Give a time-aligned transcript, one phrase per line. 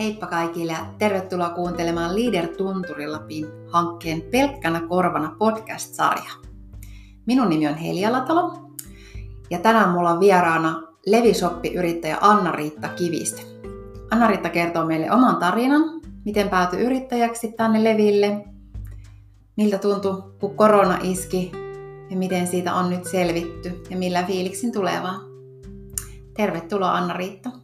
[0.00, 6.30] Heippa kaikille ja tervetuloa kuuntelemaan Leader Tunturilapin hankkeen Pelkkänä korvana podcast-sarja.
[7.26, 8.70] Minun nimi on Helia Latalo
[9.50, 13.42] ja tänään mulla on vieraana Levisoppi-yrittäjä Anna-Riitta Kivistä.
[14.10, 15.82] Anna-Riitta kertoo meille oman tarinan,
[16.24, 18.44] miten päätyi yrittäjäksi tänne Leville,
[19.56, 21.52] miltä tuntui, kun korona iski
[22.10, 25.20] ja miten siitä on nyt selvitty ja millä fiiliksin tulevaa.
[26.36, 27.59] Tervetuloa Anna-Riitta.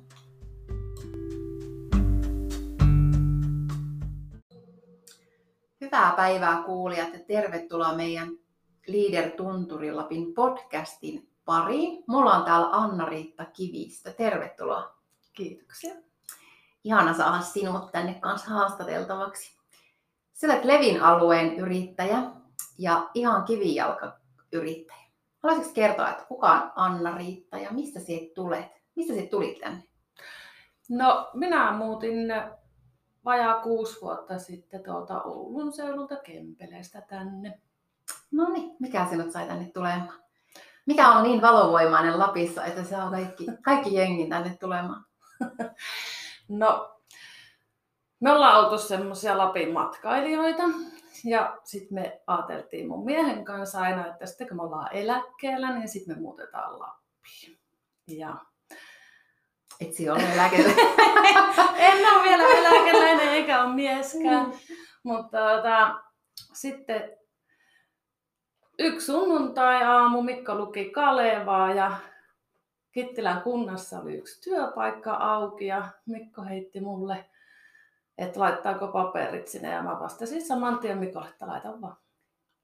[5.87, 8.29] Hyvää päivää kuulijat ja tervetuloa meidän
[8.87, 12.05] Leader Tunturilapin podcastin pariin.
[12.07, 14.13] Mulla on täällä Anna-Riitta Kivistä.
[14.13, 14.97] Tervetuloa.
[15.33, 15.95] Kiitoksia.
[16.85, 19.57] Ihana saada sinut tänne kanssa haastateltavaksi.
[20.33, 22.23] Sä olet Levin alueen yrittäjä
[22.79, 25.07] ja ihan kivijalkayrittäjä.
[25.43, 28.83] Haluaisitko kertoa, että kuka on Anna-Riitta ja mistä siitä tulet?
[28.95, 29.83] Mistä siitä tulit tänne?
[30.89, 32.17] No, minä muutin
[33.27, 37.61] vajaa kuusi vuotta sitten tuolta Oulun seudulta Kempeleestä tänne.
[38.31, 40.23] No niin, mikä sinut sai tänne tulemaan?
[40.87, 45.05] Mikä on niin valovoimainen Lapissa, että se on kaikki, kaikki jengin tänne tulemaan?
[46.49, 47.01] No,
[48.21, 50.63] me ollaan oltu semmoisia Lapin matkailijoita.
[51.25, 55.89] Ja sitten me ajateltiin mun miehen kanssa aina, että sitten kun me ollaan eläkkeellä, niin
[55.89, 57.59] sitten me muutetaan Lappiin.
[58.07, 58.37] Ja
[59.81, 60.73] Etsi ole eläkellä.
[61.77, 64.47] en ole vielä eläkeläinen eikä ole mieskään.
[64.47, 64.53] Mm.
[65.03, 65.95] Mutta tota,
[66.53, 67.11] sitten
[68.79, 71.93] yksi sunnuntai-aamu Mikko luki Kalevaa ja
[72.93, 77.25] Kittilän kunnassa oli yksi työpaikka auki ja Mikko heitti mulle,
[78.19, 81.97] että laittaako paperit sinne ja mä vastasin saman tien Mikolle, että laitan vaan.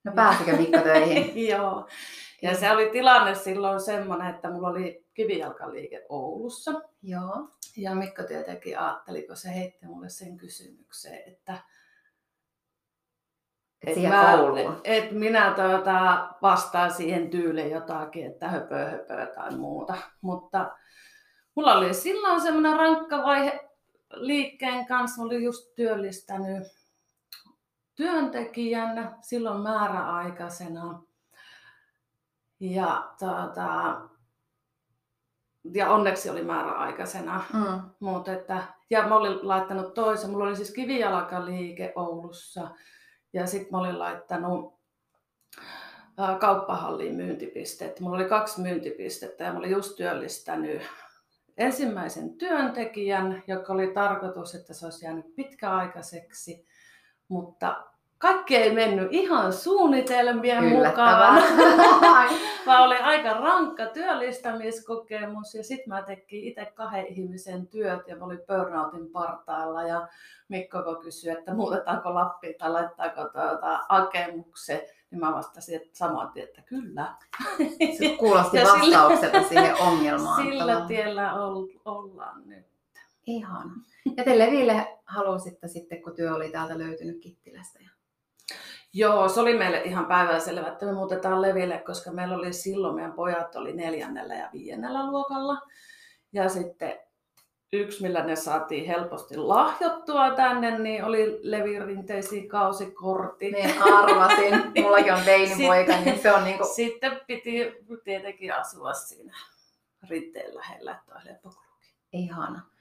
[0.04, 1.48] No pääsikö Mikko töihin?
[1.50, 1.88] Joo.
[2.42, 6.72] Ja se oli tilanne silloin semmoinen, että mulla oli kivijalkaliike Oulussa.
[7.02, 7.48] Joo.
[7.76, 11.58] Ja Mikko tietenkin ajatteli, kun se heitti mulle sen kysymyksen, että
[13.86, 14.38] et mä,
[14.84, 19.94] et minä tuota, vastaan siihen tyyliin jotakin, että höpö höpö tai muuta.
[20.20, 20.70] Mutta
[21.54, 23.60] mulla oli silloin semmoinen rankka vaihe
[24.10, 25.22] liikkeen kanssa.
[25.22, 26.62] Mä olin just työllistänyt
[27.94, 31.02] työntekijän silloin määräaikaisena.
[32.62, 34.00] Ja, tuota,
[35.74, 37.44] ja onneksi oli määräaikaisena.
[37.52, 37.80] Mm.
[38.00, 40.30] Mut että, ja mä olin laittanut toisen.
[40.30, 42.70] Mulla oli siis kivijalkaliike Oulussa.
[43.32, 44.80] Ja sitten mä olin laittanut
[46.40, 48.00] kauppahalliin myyntipisteet.
[48.00, 50.82] Mulla oli kaksi myyntipistettä ja mä olin just työllistänyt
[51.56, 56.66] ensimmäisen työntekijän, joka oli tarkoitus, että se olisi jäänyt pitkäaikaiseksi,
[57.28, 57.84] mutta
[58.22, 61.42] kaikki ei mennyt ihan suunnitelmien mukaan,
[62.66, 68.24] vaan oli aika rankka työllistämiskokemus ja sitten mä tekin itse kahden ihmisen työt ja mä
[68.24, 70.08] olin burnoutin partaalla ja
[70.48, 74.80] Mikko kysyi, että muutetaanko Lappiin tai laittaako tuota hakemuksen,
[75.10, 77.14] niin mä vastasin että saman tien, että kyllä.
[77.98, 80.42] Se kuulosti vastaukselta siihen ongelmaan.
[80.42, 81.34] Sillä tiellä
[81.84, 82.66] ollaan nyt.
[83.26, 83.70] Ihan.
[84.16, 87.91] Ja te Leville halusitte sitten, kun työ oli täältä löytynyt Kittilästä.
[88.94, 93.12] Joo, se oli meille ihan päivänselvä, että me muutetaan Leville, koska meillä oli silloin, meidän
[93.12, 95.60] pojat oli neljännellä ja viidennellä luokalla.
[96.32, 96.98] Ja sitten
[97.72, 103.50] yksi, millä ne saatiin helposti lahjottua tänne, niin oli levirinteisiä kausikortti.
[103.50, 106.64] Niin arvasin, mullakin on teinipoika, niin se on niinku...
[106.64, 107.72] Sitten piti
[108.04, 109.36] tietenkin asua siinä
[110.08, 111.54] rinteen lähellä, että oli
[112.12, 112.71] Ihana.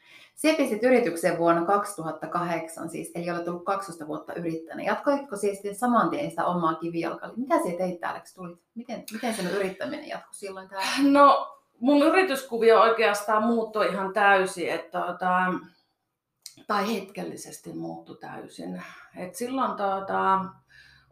[0.41, 4.83] Se pistit yrityksen vuonna 2008, siis, eli olet ollut 12 vuotta yrittäjänä.
[4.83, 7.31] Jatkoitko siis saman tien sitä omaa kivijalkaa?
[7.35, 8.59] Mitä sinä teit täällä, kun tulit?
[8.75, 10.87] Miten, miten sen yrittäminen jatkui silloin täällä?
[11.19, 15.53] No, mun yrityskuvio oikeastaan muuttui ihan täysin, että tota,
[16.67, 18.83] tai hetkellisesti muuttui täysin.
[19.17, 20.45] Et silloin tota,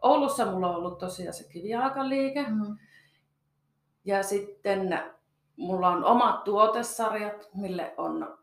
[0.02, 2.42] Oulussa mulla on ollut tosiaan se kivijalkaliike.
[2.48, 2.78] Mm.
[4.04, 5.00] Ja sitten
[5.56, 8.39] mulla on omat tuotesarjat, mille on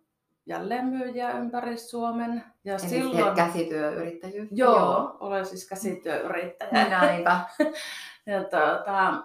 [0.47, 2.43] jälleenmyyjiä ympäri Suomen.
[2.63, 3.35] Ja Eli silloin...
[3.35, 4.49] käsityöyrittäjyys?
[4.51, 6.89] Joo, Joo, olen siis käsityöyrittäjä.
[6.89, 7.39] Näinpä.
[8.25, 9.23] ja tuota,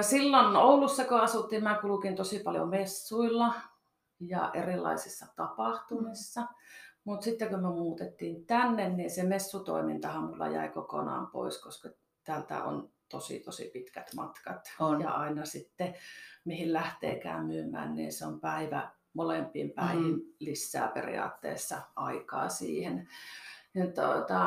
[0.00, 3.54] silloin Oulussa, kun asuttiin, mä kulkin tosi paljon messuilla
[4.20, 6.46] ja erilaisissa tapahtumissa.
[7.04, 11.88] Mutta sitten kun me muutettiin tänne, niin se messutoimintahan mulla jäi kokonaan pois, koska
[12.24, 14.60] täältä on tosi tosi pitkät matkat.
[14.78, 15.00] On.
[15.00, 15.94] Ja aina sitten,
[16.44, 20.20] mihin lähteekään myymään, niin se on päivä molempiin päihin mm.
[20.38, 23.08] lisää periaatteessa aikaa siihen.
[23.74, 24.46] Ja tuota,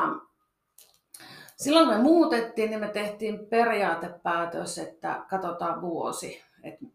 [1.56, 6.86] silloin kun me muutettiin, niin me tehtiin periaatepäätös, että katsotaan vuosi, että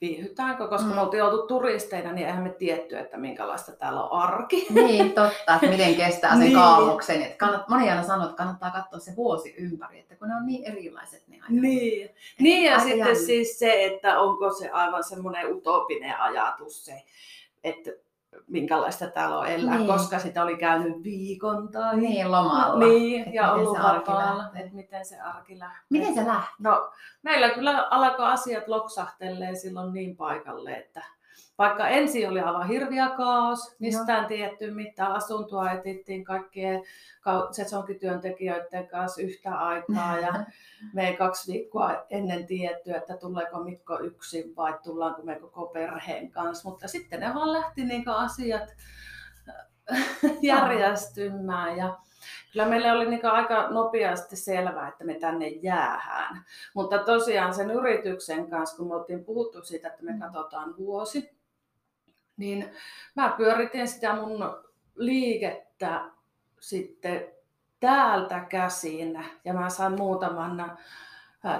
[0.00, 0.94] viihytäänkö, koska Mm.
[0.94, 4.66] me oltiin oltu turisteina, niin eihän me tietty, että minkälaista täällä on arki.
[4.70, 6.54] Niin, totta, että miten kestää sen Niin.
[6.54, 7.22] kaavuksen.
[7.22, 10.46] Että kannat, moni aina sanoo, että kannattaa katsoa se vuosi ympäri, että kun ne on
[10.46, 11.48] niin erilaiset ne ajat.
[11.50, 12.10] Niin.
[12.38, 17.02] niin ja sitten siis se, että onko se aivan semmoinen utopinen ajatus se,
[17.64, 17.90] että
[18.46, 19.86] minkälaista täällä on elää, Niin.
[19.86, 22.78] koska sitä oli käynyt viikon tai Niin, lomalla.
[22.78, 25.86] niin ja miten ollut vapaalla, että miten se arki lähtee.
[25.90, 26.54] Miten se lähtee?
[26.58, 26.90] No,
[27.22, 31.04] meillä kyllä alkoi asiat loksahtelee silloin niin paikalle, että
[31.58, 36.82] vaikka ensin oli aivan hirviä kaos, mistään tietty mitä asuntoa etittiin kaikkien
[37.50, 40.44] sesonkityöntekijöiden kanssa yhtä aikaa ja
[40.94, 46.30] me ei kaksi viikkoa ennen tietty, että tuleeko Mikko yksin vai tullaanko me koko perheen
[46.30, 48.76] kanssa, mutta sitten ne vaan lähti niin asiat
[50.42, 51.98] järjestymään ja
[52.56, 56.44] kyllä meillä oli niin aika nopeasti selvää, että me tänne jäähän.
[56.74, 60.20] Mutta tosiaan sen yrityksen kanssa, kun me oltiin puhuttu siitä, että me Mm.
[60.20, 61.36] katsotaan vuosi,
[62.36, 62.70] niin
[63.16, 64.56] mä pyöritin sitä mun
[64.94, 66.04] liikettä
[66.60, 67.26] sitten
[67.80, 70.78] täältä käsin ja mä sain muutaman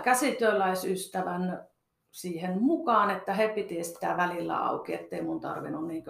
[0.02, 1.64] käsityöläisystävän
[2.10, 6.04] siihen mukaan, että he piti sitä välillä auki, ettei mun tarvinnut niin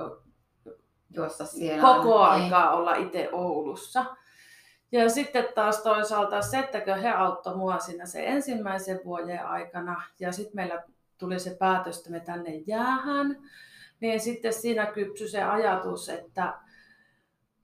[1.44, 1.82] siellä.
[1.82, 2.44] koko Niin.
[2.44, 4.04] aikaa olla itse Oulussa.
[4.92, 10.32] Ja sitten taas toisaalta se, että he auttoi mua siinä se ensimmäisen vuoden aikana ja
[10.32, 10.82] sitten meillä
[11.18, 13.36] tuli se päätös, että me tänne jäähän,
[14.00, 16.58] niin sitten siinä kypsyi se ajatus, että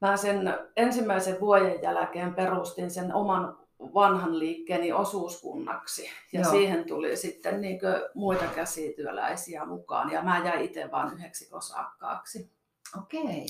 [0.01, 3.59] mä sen ensimmäisen vuoden jälkeen perustin sen oman
[3.95, 6.11] vanhan liikkeeni osuuskunnaksi.
[6.33, 6.51] Ja Joo.
[6.51, 7.81] siihen tuli sitten niin
[8.15, 12.51] muita käsityöläisiä mukaan ja mä jäin itse vain yhdeksi osakkaaksi.
[12.99, 13.47] Okei.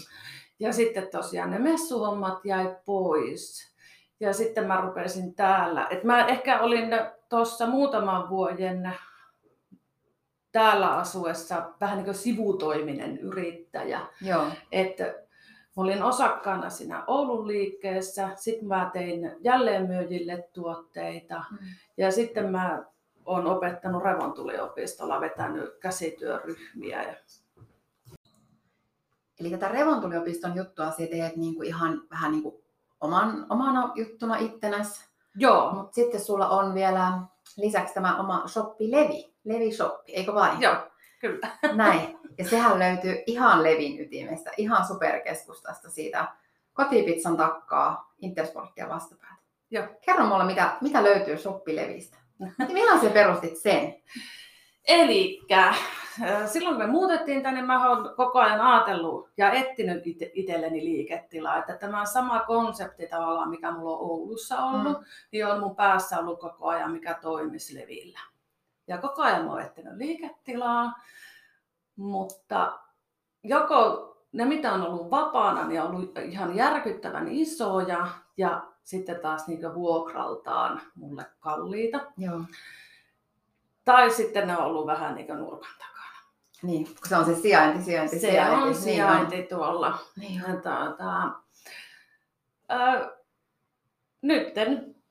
[0.62, 3.73] Ja sitten tosiaan ne messuhommat jäi pois.
[4.20, 5.87] Ja sitten mä rupesin täällä.
[5.91, 6.88] Et mä ehkä olin
[7.29, 8.93] tuossa muutaman vuoden
[10.53, 14.00] täällä asuessa vähän niin kuin sivutoiminen yrittäjä.
[14.20, 14.47] Joo.
[14.73, 15.05] Että
[15.76, 21.59] mä olin osakkaana siinä Oulun liikkeessä, sitten mä tein jälleenmyyjille tuotteita Mm.
[21.97, 22.85] ja sitten mä
[23.26, 27.03] oon opettanut Revontuliopistolla, vetänyt käsityöryhmiä.
[27.03, 27.14] Ja
[29.42, 32.64] Eli tätä Revontuliopiston juttua sä teet niinku ihan vähän niinku
[33.00, 35.10] oman, omana juttuna ittenäs.
[35.36, 37.12] Joo, Mutta sitten sulla on vielä
[37.56, 39.34] lisäksi tämä oma shoppi Levi.
[39.44, 40.60] Levi Shoppi, eikö vain?
[40.60, 40.76] joo,
[41.20, 41.48] kyllä.
[41.72, 42.18] Näin.
[42.38, 46.28] Ja sehän löytyy ihan Levin ytimestä, ihan superkeskustasta siitä
[46.72, 49.42] kotipizzan takkaa Intersporttia vastapäätä.
[49.70, 49.86] Joo.
[50.06, 52.16] Kerro mulle, mitä, mitä löytyy shoppi Levistä.
[52.72, 53.94] Milloin sä perustit sen?
[54.84, 55.40] Eli
[56.47, 60.03] silloin kun me muutettiin tänne, mä oon koko ajan ajatellut ja etsinyt
[60.35, 61.56] itselleni liiketilaa.
[61.56, 65.05] Että tämä sama konsepti tavallaan, mikä mulla on Oulussa ollut, mm.
[65.31, 68.20] niin on mun päässä ollut koko ajan, mikä toimisi Levillä.
[68.87, 70.93] Ja koko ajan mä oon etsinyt liiketilaa,
[71.97, 72.79] mutta
[73.44, 78.06] joko ne, mitä on ollut vapaana, niin on ollut ihan järkyttävän isoja
[78.37, 82.00] ja sitten taas niin vuokraltaan mulle kalliita.
[82.19, 82.41] Joo.
[83.85, 85.91] Tai sitten ne on ollut vähän niin nurkan.
[86.62, 88.56] Niin, kun se on se sijainti, sijainti, Se sijainti.
[88.62, 89.99] on Niin sijainti tuolla.
[90.20, 90.53] Niin on.
[90.53, 91.23] Tuota,
[92.73, 93.17] ö,
[94.23, 94.55] nyt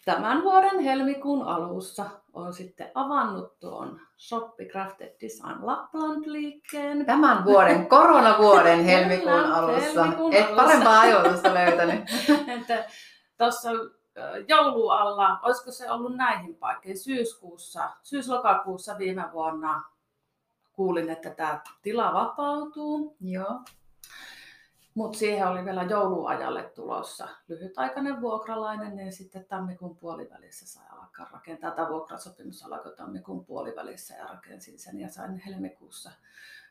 [0.05, 7.05] tämän vuoden helmikuun alussa on sitten avannut tuon Shoppi Crafted Design Lapland-liikkeen.
[7.05, 10.03] Tämän vuoden, koronavuoden helmikuun alussa.
[10.03, 10.63] helmikuun Et alussa.
[10.63, 12.03] parempaa ajoitusta löytänyt.
[12.59, 12.85] että
[13.37, 13.69] tuossa
[14.47, 19.83] joulualla, olisiko se ollut näihin paikkoihin, syyskuussa, syyslokakuussa viime vuonna
[20.73, 23.17] kuulin, että tämä tila vapautuu.
[23.21, 23.61] Joo.
[24.93, 31.71] Mutta siihen oli vielä jouluajalle tulossa lyhytaikainen vuokralainen, niin sitten tammikuun puolivälissä sai alkaa rakentaa.
[31.71, 36.11] Tämä vuokrasopimus alkoi tammikuun puolivälissä ja rakensin sen ja sain helmikuussa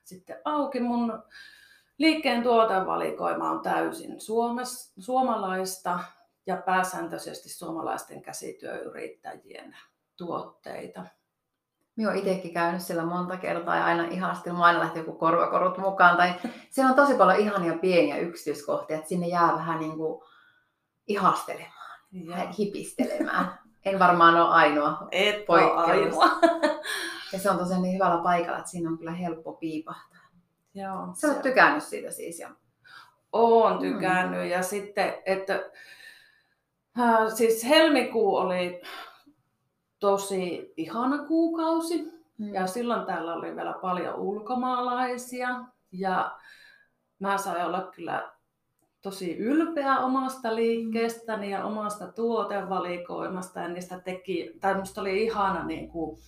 [0.05, 0.81] sitten auki.
[0.81, 1.23] Mun
[1.99, 5.99] liikkeen tuotevalikoima on täysin Suomessa, suomalaista
[6.47, 9.77] ja pääsääntöisesti suomalaisten käsityöyrittäjien
[10.17, 11.07] tuotteita.
[11.97, 14.57] Minä olen itsekin käynyt siellä monta kertaa ja aina ihastellut.
[14.57, 16.17] Mua aina lähti joku korvakorut mukaan.
[16.17, 16.35] Tai
[16.71, 20.23] siellä on tosi paljon ihania pieniä yksityiskohtia, että sinne jää vähän niin kuin
[21.07, 23.59] ihastelemaan, Ja vähän hipistelemään.
[23.85, 25.09] En varmaan ole ainoa.
[25.11, 26.19] et poikkeus.
[26.19, 26.41] ainoa.
[27.33, 30.21] Ja se on tosiaan niin hyvällä paikalla, että siinä on kyllä helppo piipahtaa.
[30.75, 32.39] Joo, Sä olet tykännyt siitä siis.
[32.39, 32.51] Ja...
[33.33, 35.71] Oon tykännyt ja sitten, että
[37.01, 38.83] äh, siis helmikuu oli
[40.01, 42.21] tosi ihana kuukausi.
[42.39, 42.55] Mm.
[42.55, 45.49] ja silloin täällä oli vielä paljon ulkomaalaisia.
[45.93, 46.39] Ja
[47.19, 48.33] mä sain olla kyllä
[49.03, 53.61] tosi ylpeä omasta liikkeestäni ja omasta tuotevalikoimasta.
[53.61, 56.19] Ja niistä teki, tai musta oli ihana niin kuin,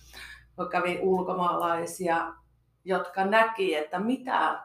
[0.55, 2.33] kun kävi ulkomaalaisia
[2.85, 4.63] jotka näki, että mitä,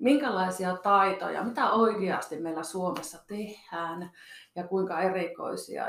[0.00, 4.10] minkälaisia taitoja, mitä oikeasti meillä Suomessa tehdään
[4.54, 5.86] ja kuinka erikoisia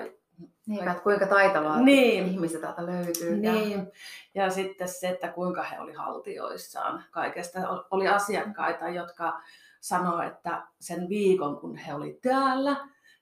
[0.68, 2.26] niin, että kuinka taitavaa niin.
[2.26, 3.36] ihmiset täältä löytyy.
[3.36, 3.92] Niin.
[4.36, 4.44] Ja...
[4.44, 7.60] ja sitten se, että kuinka he oli haltioissaan kaikesta.
[7.92, 9.42] Oli asiakkaita, jotka
[9.82, 12.76] sanoivat, että sen viikon kun he oli täällä,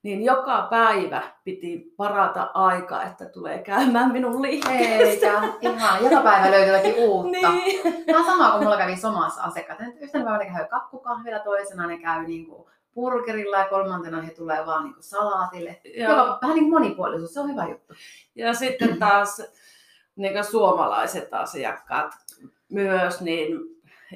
[0.04, 5.28] niin joka päivä piti parata aika, että tulee käymään minun liikkeessä.
[5.28, 6.04] Eikä, ihan.
[6.04, 7.52] Joka päivä löytyy jotakin uutta.
[7.52, 8.06] Niin.
[8.06, 9.80] Tämä on sama kuin mulla kävi somassa asiakkaat.
[10.00, 14.84] Yhtenä päivänä käy kakkukahvilla, toisena ne käy niin kuin burgerilla ja kolmantena he tulee vaan
[14.84, 15.82] niin salaatille.
[15.96, 17.94] Joka, vähän niin monipuolisuus, se on hyvä juttu.
[18.36, 19.42] Ja sitten taas
[20.16, 22.12] niin suomalaiset asiakkaat
[22.72, 23.60] myös niin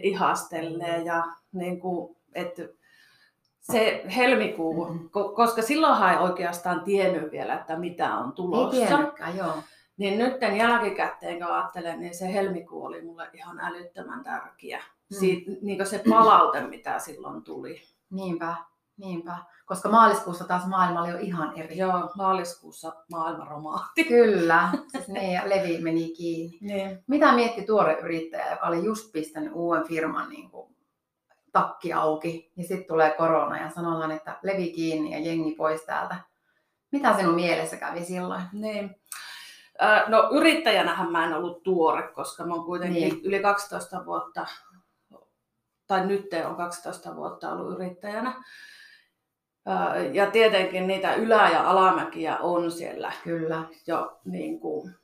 [0.03, 2.61] ihastelee ja niin kuin, että
[3.59, 5.09] se helmikuu, mm-hmm.
[5.35, 8.99] koska silloinhan ei oikeastaan tiennyt vielä, että mitä on tulossa.
[9.27, 9.53] Ei joo.
[9.97, 14.77] Niin nyt jälkikäteen, kun ajattelen, niin se helmikuu oli mulle ihan älyttömän tärkeä.
[14.77, 15.17] Mm.
[15.19, 17.81] Siitä, niin se palaute, mitä silloin tuli.
[18.13, 18.55] Niinpä,
[18.97, 19.37] niinpä.
[19.65, 21.77] Koska maaliskuussa taas maailma oli jo ihan eri.
[21.77, 24.03] Joo, maaliskuussa maailma romaahti.
[24.03, 26.57] Kyllä, siis ne ja levi meni kiinni.
[26.61, 27.03] Niin.
[27.07, 30.75] Mitä mietti tuore yrittäjä, joka oli just pistänyt uuden firman niin kuin
[31.51, 36.15] takki auki ja sitten tulee korona ja sanotaan, että levi kiinni ja jengi pois täältä.
[36.91, 38.43] Mitä sinun mielessä kävi silloin?
[38.51, 38.95] Niin.
[40.07, 43.21] No yrittäjänähän mä en ollut tuore, koska mä oon kuitenkin niin.
[43.23, 44.45] yli 12 vuotta,
[45.93, 48.43] tai nyt on 12 vuotta ollut yrittäjänä.
[50.11, 53.63] Ja tietenkin niitä ylä- ja alamäkiä on siellä Kyllä.
[53.87, 54.95] jo niin kuin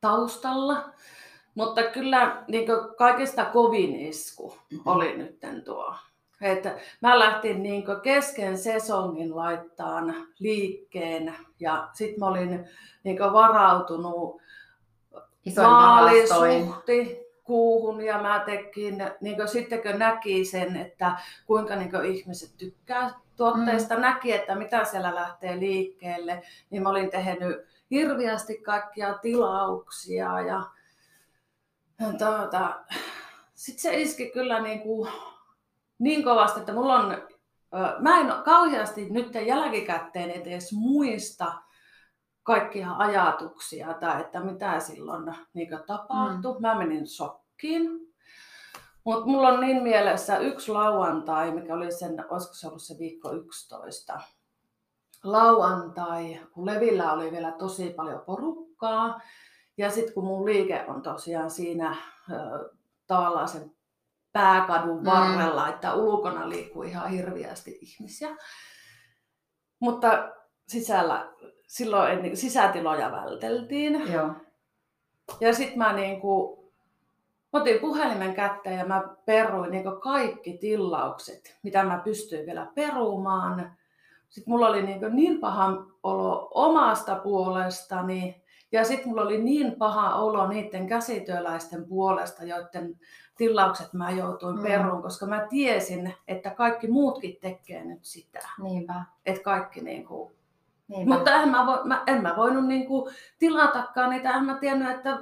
[0.00, 0.84] taustalla.
[1.54, 2.66] Mutta kyllä niin
[2.98, 4.82] kaikista kovin isku mm-hmm.
[4.84, 5.94] oli nyt tuo.
[6.40, 12.68] Että mä lähtin niin kesken sesongin laittaan liikkeen ja sitten mä olin
[13.04, 14.42] niin varautunut
[15.56, 23.10] maalisuhti kuuhun ja mä tekin, niin sitten kun näki sen, että kuinka niin ihmiset tykkää
[23.36, 24.00] tuotteista, mm.
[24.00, 27.56] näki, että mitä siellä lähtee liikkeelle, niin mä olin tehnyt
[27.90, 30.62] hirviästi kaikkia tilauksia ja
[32.18, 32.84] tuota,
[33.54, 35.10] sitten se iski kyllä niin, kuin,
[35.98, 37.28] niin kovasti, että mulla on,
[37.98, 41.52] mä en kauheasti nyt jälkikäteen edes muista
[42.42, 46.54] kaikkia ajatuksia tai että mitä silloin niin tapahtui.
[46.54, 46.60] Mm.
[46.60, 48.12] Mä menin shokkiin.
[49.04, 53.32] Mutta mulla on niin mielessä yksi lauantai, mikä oli sen, olisiko se ollut se viikko
[53.32, 54.20] 11.
[55.24, 59.20] Lauantai, kun Levillä oli vielä tosi paljon porukkaa.
[59.76, 61.96] Ja sitten kun mun liike on tosiaan siinä
[63.06, 63.72] tavallaan sen
[64.32, 65.04] pääkadun mm.
[65.04, 65.70] varrella, mm.
[65.70, 68.36] että ulkona liikkuu ihan hirviästi ihmisiä.
[69.80, 70.32] Mutta
[70.68, 71.32] sisällä,
[71.72, 74.12] silloin en, niin sisätiloja välteltiin.
[74.12, 74.30] Joo.
[75.40, 76.58] Ja sitten mä niinku,
[77.52, 83.76] otin puhelimen kätteen ja mä peruin niinku kaikki tilaukset, mitä mä pystyin vielä perumaan.
[84.28, 90.14] Sitten mulla oli niinku niin paha olo omasta puolestani, ja sitten mulla oli niin paha
[90.14, 92.98] olo niiden käsityöläisten puolesta, joiden
[93.36, 94.62] tilaukset mä joutuin mm.
[94.62, 98.48] peruun, koska mä tiesin, että kaikki muutkin tekee nyt sitä.
[98.62, 99.04] Niinpä.
[99.26, 100.32] Että kaikki niin kuin...
[100.92, 101.14] Niinpä.
[101.14, 104.90] Mutta en mä, vo, mä, en mä voinut niin kuin tilatakaan niitä, en mä tiennyt,
[104.90, 105.18] että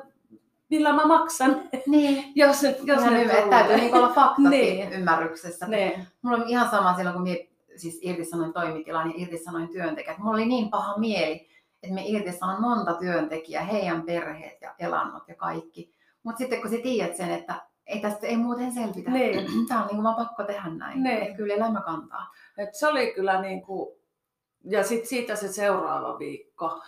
[0.70, 1.62] millä mä maksan.
[1.86, 2.24] Niin.
[2.34, 4.92] jos, jos ne hyvä, täytyy niin olla fakta niin.
[4.92, 5.66] ymmärryksessä.
[5.66, 6.06] Niin.
[6.22, 7.38] Mulla on ihan sama silloin, kun minä
[7.76, 10.18] siis irtisanoin toimitilan ja irtisanoin työntekijät.
[10.18, 11.48] Mulla oli niin paha mieli,
[11.82, 15.94] että me irtisanon monta työntekijää, heidän perheet ja elannot ja kaikki.
[16.22, 17.54] Mutta sitten kun sä tiedät sen, että
[17.86, 19.10] ei tästä ei muuten selvitä.
[19.10, 19.46] Niin.
[19.68, 21.02] Tämä on niin kuin mä pakko tehdä näin.
[21.02, 21.22] Niin.
[21.22, 22.32] Että kyllä elämä kantaa.
[22.58, 23.99] Et se oli kyllä niin kuin,
[24.64, 26.82] ja sitten siitä se seuraava viikko,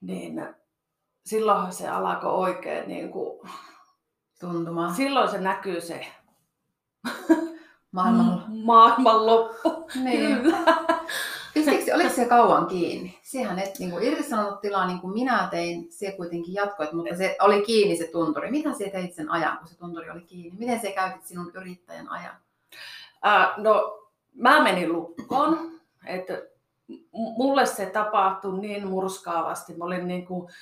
[0.00, 0.54] niin
[1.26, 3.50] silloinhan se alkoi oikein niin kuin,
[4.40, 4.94] tuntumaan.
[4.94, 6.06] Silloin se näkyy se
[7.92, 9.90] maailman, maailman loppu.
[10.02, 10.42] Niin.
[10.42, 10.58] Kyllä.
[11.54, 13.18] Pistikö, oliko se kauan kiinni?
[13.22, 17.36] Sehän et niin kuin irtisanonut tilaa niin kuin minä tein, se kuitenkin jatkoit, mutta se
[17.40, 18.50] oli kiinni se tunturi.
[18.50, 20.58] Mitä se teit sen ajan, kun se tunturi oli kiinni?
[20.58, 22.36] Miten se käytit sinun yrittäjän ajan?
[23.26, 23.98] Äh, no,
[24.34, 25.73] mä menin lukkoon.
[26.06, 26.42] Että
[27.12, 29.76] mulle se tapahtui niin murskaavasti.
[29.76, 30.52] Mä olin niin kuin,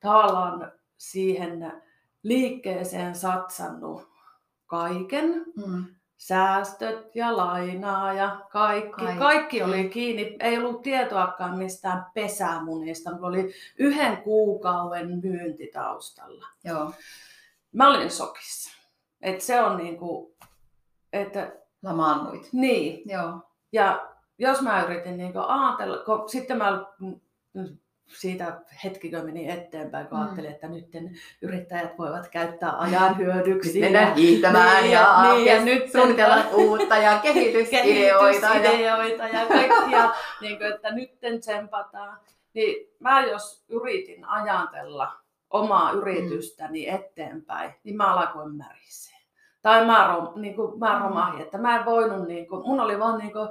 [0.00, 1.82] tavallaan siihen
[2.22, 4.08] liikkeeseen satsannut
[4.66, 5.44] kaiken.
[5.66, 5.84] Mm
[6.26, 8.90] säästöt ja lainaa ja kaikki.
[8.90, 10.36] Kaikki, kaikki oli kiinni.
[10.40, 13.12] Ei ollut tietoakaan mistään pesämunista.
[13.12, 16.46] Mulla oli yhden kuukauden myynti taustalla.
[16.64, 16.92] Joo.
[17.72, 18.70] Mä olin sokissa.
[19.22, 20.36] Et se on niinku,
[21.12, 21.52] että...
[21.82, 22.48] Lamaannuit.
[22.52, 23.02] Niin.
[23.06, 23.38] Joo.
[23.72, 26.84] Ja jos mä yritin niinku ajatella, kun sitten mä
[28.06, 30.22] siitä hetkikö meni eteenpäin, kun Mm.
[30.24, 30.86] ajattelin, että nyt
[31.42, 33.80] yrittäjät voivat käyttää ajan hyödyksi.
[33.80, 38.46] Mennään hiihtämään Niin, ja, ja- niin, ja ja nyt suunnitella uutta ja kehitysideoita.
[38.46, 38.52] Ja...
[38.52, 42.18] kehitysideoita ja kaikkia, niin kuin, että nytten tsempataan.
[42.54, 45.12] Niin mä jos yritin ajatella
[45.50, 49.14] omaa yritystäni eteenpäin, niin mä alkoin märisee.
[49.62, 51.02] Tai mä, rom, niin kuin, mä Mm.
[51.04, 53.48] romahin, että mä en voinut, niin kuin, mun oli vaan niin kuin,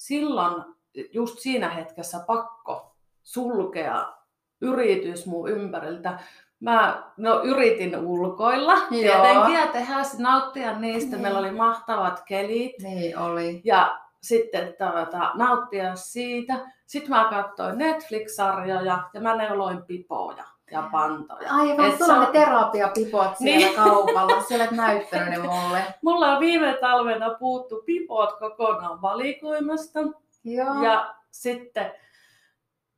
[0.00, 0.64] silloin
[1.12, 4.12] just siinä hetkessä pakko sulkea
[4.60, 6.18] yritys mun ympäriltä.
[6.60, 8.88] Mä no, yritin ulkoilla Joo.
[8.90, 11.10] tietenkin ja tehdä, nauttia niistä.
[11.10, 11.22] Niin.
[11.22, 13.60] Meillä oli mahtavat kelit Niin oli.
[13.64, 16.54] ja sitten tuota, nauttia siitä.
[16.86, 21.52] Sitten mä katsoin Netflix-sarjoja ja mä neuloin pipoja ja pantoja.
[21.52, 23.76] Aivan, sulla on ne terapiapipot siellä Niin.
[23.76, 24.42] kaupalla.
[24.42, 25.82] Siellä et näyttänyt ne mulle.
[26.02, 30.00] Mulla on viime talvena puuttu pipot kokonaan valikoimasta.
[30.44, 30.82] Joo.
[30.82, 31.92] Ja sitten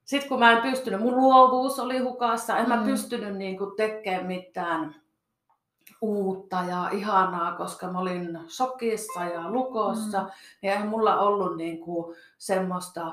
[0.05, 2.85] sit kun mä en pystynyt, mun luovuus oli hukassa, en mä Mm.
[2.85, 4.95] pystynyt niinku tekemään mitään
[6.01, 10.27] uutta ja ihanaa, koska mä olin shokissa ja lukossa, Mm.
[10.63, 13.13] niin eihän mulla ollut niinku semmoista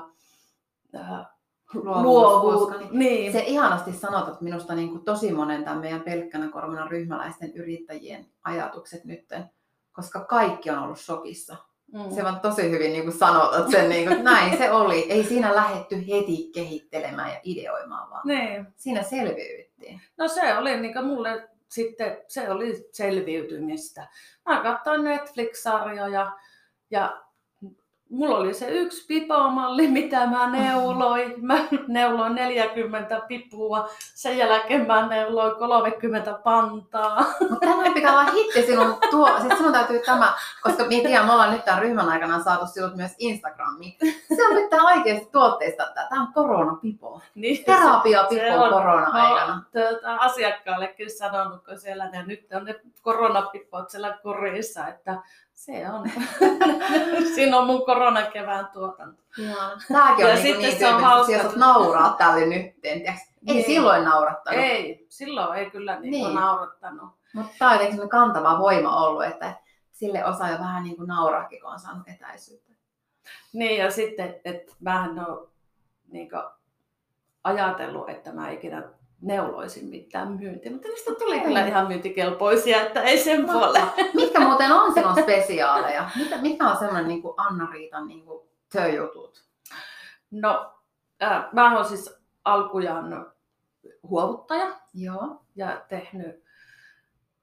[0.96, 1.26] äh,
[1.74, 2.74] Luovuus, luovuutta.
[2.78, 3.32] koska Niin.
[3.32, 9.04] Se ihanasti sanotat minusta niin kuin tosi monen tämän meidän pelkkänä korvana ryhmäläisten yrittäjien ajatukset
[9.04, 9.44] nytten,
[9.92, 11.56] koska kaikki on ollut shokissa.
[11.92, 12.10] Mm.
[12.14, 15.00] Se vaan tosi hyvin niin kuin sanotat sen, niin kuin, että näin se oli.
[15.12, 18.66] Ei siinä lähetty heti kehittelemään ja ideoimaan, vaan Niin.
[18.76, 20.00] siinä selviydyttiin.
[20.18, 24.08] No se oli niin mulle sitten, se oli selviytymistä.
[24.48, 26.32] Mä katsoin Netflix-sarjoja
[26.90, 27.22] ja
[28.10, 31.34] mulla oli se yksi pipomalli, mitä mä neuloin.
[31.46, 37.24] Mä neuloin 40 pipua, sen jälkeen mä neuloin 30 pantaa.
[37.50, 41.32] Mutta tämä pitää olla hitti sinun tuo, siis sinun täytyy tämä, koska me tiedän, me
[41.32, 43.12] ollaan nyt tämän ryhmän aikana saatu sinut myös
[43.78, 43.96] Instagramiin.
[44.36, 47.20] Se on pitää oikeasti tuotteista, että tämä on koronapipo.
[47.34, 49.52] Niin Terapia se pipo on- korona-aikana.
[49.52, 55.22] Oon tuota, asiakkaallekin sanonut, kun siellä ne, nyt on ne koronapipot siellä korissa, että
[55.54, 56.10] se on.
[57.34, 59.22] Siinä on mun koronakevään tuotanto.
[59.92, 61.32] Tämäkin Ja on niin, sitten niin se on hauska.
[61.32, 62.80] jos nauraa tälle nyt.
[62.80, 63.20] Tiiäks?
[63.46, 63.64] Ei Niin.
[63.66, 64.60] silloin naurattanut.
[64.60, 66.24] Ei, silloin ei kyllä niin Niin.
[66.24, 66.34] niin.
[66.34, 67.08] naurattanut.
[67.34, 69.54] Mutta tämä on jotenkin kantava voima ollut, että
[69.92, 72.69] sille osaa jo vähän niin kuin nauraakin, kun on saanut etäisyyttä.
[73.52, 75.48] Niin ja sitten, että mä en ole
[76.08, 76.30] niin
[77.44, 78.82] ajatellut, että mä ikinä
[79.20, 81.46] neuloisin mitään myyntiä, mutta niistä tuli Okei.
[81.46, 83.82] kyllä ihan myyntikelpoisia, että ei sen puolelle.
[84.14, 86.10] Mitkä muuten on sinun spesiaaleja?
[86.16, 88.48] Mitä, mikä on semmoinen niin kuin Anna-Riitan niin kuin?
[90.30, 90.74] No,
[91.22, 93.26] äh, mä oon siis alkujaan
[94.02, 95.42] huovuttaja Joo.
[95.56, 96.44] ja tehnyt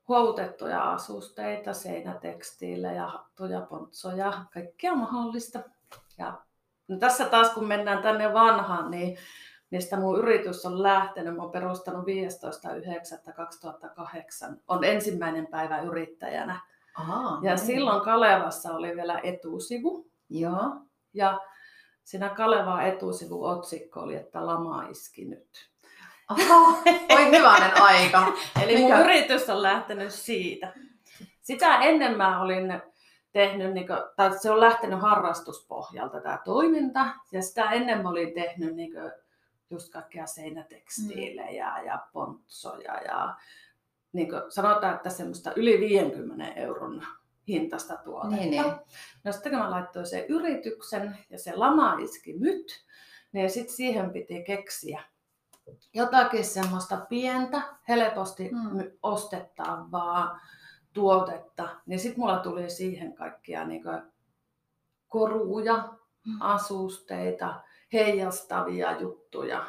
[0.08, 5.60] huovutettuja asusteita, seinätekstiilejä, hattuja, pontsoja, kaikkea mahdollista.
[6.18, 6.42] Ja
[6.88, 9.18] no tässä taas kun mennään tänne vanhaan, niin
[9.72, 16.60] mistä mun yritys on lähtenyt, mä oon perustanut 15.9.2008, on ensimmäinen päivä yrittäjänä.
[16.98, 17.66] Aha, Ja niin.
[17.66, 20.76] silloin Kalevassa oli vielä etusivu, Joo.
[21.14, 21.40] ja
[22.04, 25.70] siinä Kaleva etusivu otsikko oli, että lama iski nyt.
[26.28, 26.82] Aha,
[27.16, 28.34] oi hyvänen aika.
[28.64, 29.04] Eli mun Mikä?
[29.04, 30.74] yritys on lähtenyt siitä.
[31.42, 32.82] Sitä ennen mä olin
[33.32, 38.34] tehnyt, niin kuin, tai se on lähtenyt harrastuspohjalta tämä toiminta, ja sitä ennen mä olin
[38.34, 39.12] tehnyt niin kuin,
[39.70, 41.86] just kaikkea seinätekstiilejä mm.
[41.86, 43.36] ja pontsoja ja
[44.14, 47.04] niin kuin, sanotaan, että semmoista yli 50 euron
[47.48, 48.36] hintasta tuotetta.
[48.36, 48.76] Niin, niin.
[49.24, 52.86] No sitten kun mä laittoin sen yrityksen ja se lama iski nyt,
[53.32, 55.02] niin sitten siihen piti keksiä
[55.94, 58.92] jotakin semmoista pientä, helposti Mm.
[59.04, 60.40] ostettavaa
[60.94, 61.70] tuotetta.
[61.86, 63.84] Niin sitten mulla tuli siihen kaikkia niin
[65.08, 65.94] koruja,
[66.26, 66.38] Mm.
[66.42, 67.62] asusteita,
[67.94, 69.66] heijastavia juttuja.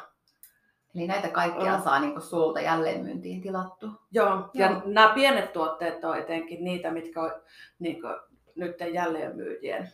[0.95, 1.81] Eli näitä kaikkia On.
[1.81, 3.87] saa niin sulta jälleenmyyntiin tilattu.
[4.11, 4.81] Joo, ja Joo.
[4.85, 7.31] nämä pienet tuotteet on etenkin niitä, mitkä on
[7.79, 7.97] niin
[8.55, 9.89] nyt jälleenmyyjien,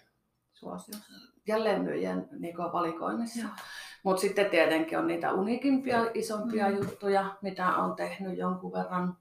[0.53, 1.13] Suosiossa.
[1.47, 3.39] jälleenmyyjien niin valikoimissa.
[3.39, 3.49] Joo.
[4.05, 6.75] Mutta sitten tietenkin on niitä unikimpia, isompia Mm.
[6.75, 9.17] juttuja, mitä on tehnyt jonkun verran.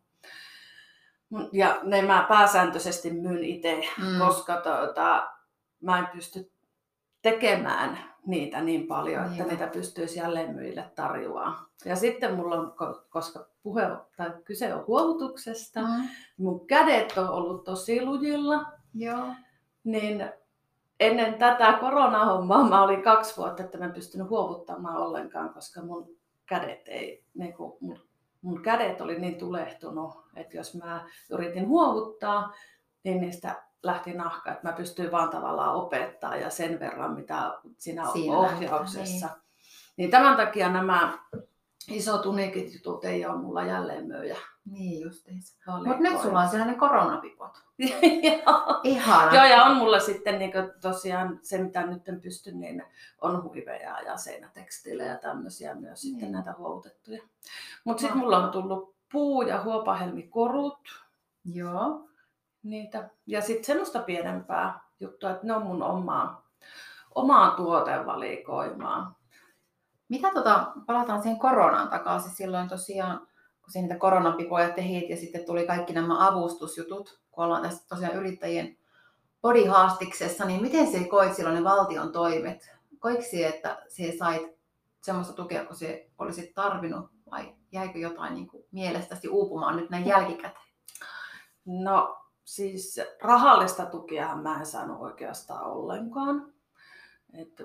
[1.53, 4.19] Ja ne mä pääsääntöisesti myyn itse, Mm.
[4.19, 5.29] koska tuota,
[5.81, 6.51] mä en pysty
[7.23, 9.51] tekemään niitä niin paljon, että Niinpä.
[9.51, 11.67] niitä pystyisi jälleenmyyjille tarjoamaan.
[11.85, 13.83] Ja sitten mulla on, ko- koska puhe
[14.17, 16.09] tai kyse on huovutuksesta, Mm.
[16.37, 19.27] mun kädet on ollut tosi lujilla, Joo.
[19.85, 20.25] niin
[21.01, 26.17] ennen tätä koronahommaa mä olin kaksi vuotta, että mä en pystynyt huovuttamaan ollenkaan, koska mun
[26.47, 27.99] kädet ei, niin kuin, mun,
[28.43, 32.53] mun kädet oli niin tulehtunut, että jos mä yritin huovuttaa,
[33.05, 38.07] niin niistä lähti nahka, että mä pystyin vaan tavallaan opettaa ja sen verran, mitä siinä,
[38.13, 39.27] Siinä ohjauksessa.
[39.27, 39.43] Niin.
[39.97, 41.19] niin tämän takia nämä
[41.91, 44.37] isot unikit jutut ei ole mulla jälleen myyjä.
[44.65, 45.55] Niin justiinsa.
[45.87, 47.65] Mutta nyt sulla on siellä ne koronapipot.
[48.85, 49.35] Ihana.
[49.35, 52.85] Joo, ja on mulla sitten niin tosiaan se, mitä nyt en pysty, niin
[53.21, 56.13] on huiveja ja seinätekstiilejä ja tämmöisiä myös niin.
[56.13, 57.23] sitten näitä huoutettuja.
[57.85, 61.05] Mutta sitten mulla on tullut puu- ja huopahelmikorut.
[61.45, 62.09] Joo.
[62.63, 63.11] Niitä.
[63.27, 66.49] Ja sitten semmoista pienempää juttua, että ne on mun omaa,
[67.15, 69.19] omaa tuotevalikoimaa.
[70.09, 73.27] Mitä tota, palataan siihen koronaan takaisin silloin tosiaan,
[73.65, 78.17] kun se niitä koronapipoja tehit ja sitten tuli kaikki nämä avustusjutut, kun ollaan tässä tosiaan
[78.17, 78.77] yrittäjien
[79.43, 82.71] bodihaastiksessa, niin miten se koit silloin ne valtion toimet?
[82.99, 84.59] Koiksi, että se sait
[85.03, 90.07] semmoista tukea, kun se olisit tarvinnut vai jäikö jotain niin kuin mielestäsi uupumaan nyt näin
[90.07, 90.67] jälkikäteen?
[91.65, 96.53] No siis rahallista tukea mä en saanut oikeastaan ollenkaan.
[97.33, 97.65] Että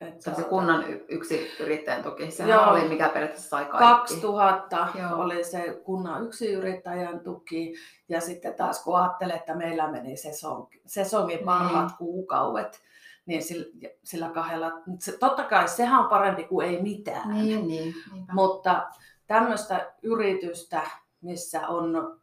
[0.00, 3.78] että se kunnan yksi yrittäjän tuki, sehän joo, oli mikä periaatteessa sai kaikki.
[3.78, 5.20] 2000 joo.
[5.20, 7.74] oli se kunnan yksi yrittäjän tuki
[8.08, 11.98] ja sitten taas kun ajattelee, että meillä meni sesongi, sesongin parhaat niin.
[11.98, 12.80] kuukaudet,
[13.26, 13.66] niin sillä,
[14.04, 14.72] sillä kahdella,
[15.20, 17.34] totta kai sehän on parempi kuin ei mitään.
[17.34, 17.94] Niin, niin,
[18.32, 18.90] Mutta
[19.26, 20.82] tämmöistä yritystä,
[21.20, 22.20] missä on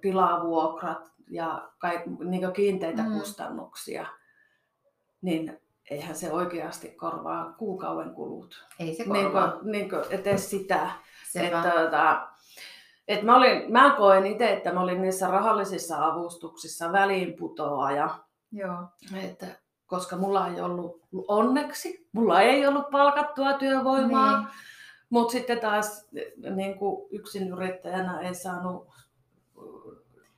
[0.00, 3.18] tilavuokrat ja kaik, niin kiinteitä mm.
[3.18, 4.06] kustannuksia,
[5.22, 8.66] niin eihän se oikeasti korvaa kuukauden kulut.
[8.78, 9.58] Ei se korvaa.
[9.62, 10.90] Niin kuin, niin kuin sitä.
[11.34, 12.28] Että, että,
[13.08, 18.18] että mä, olin, mä koen itse, että mä olin niissä rahallisissa avustuksissa väliinputoaja.
[18.52, 18.84] Joo.
[19.24, 19.46] Että,
[19.86, 24.38] koska mulla ei ollut onneksi, mulla ei ollut palkattua työvoimaa.
[24.38, 24.48] Niin.
[25.10, 26.08] Mutta sitten taas
[26.54, 27.08] niin kuin
[27.52, 28.88] yrittäjänä ei saanut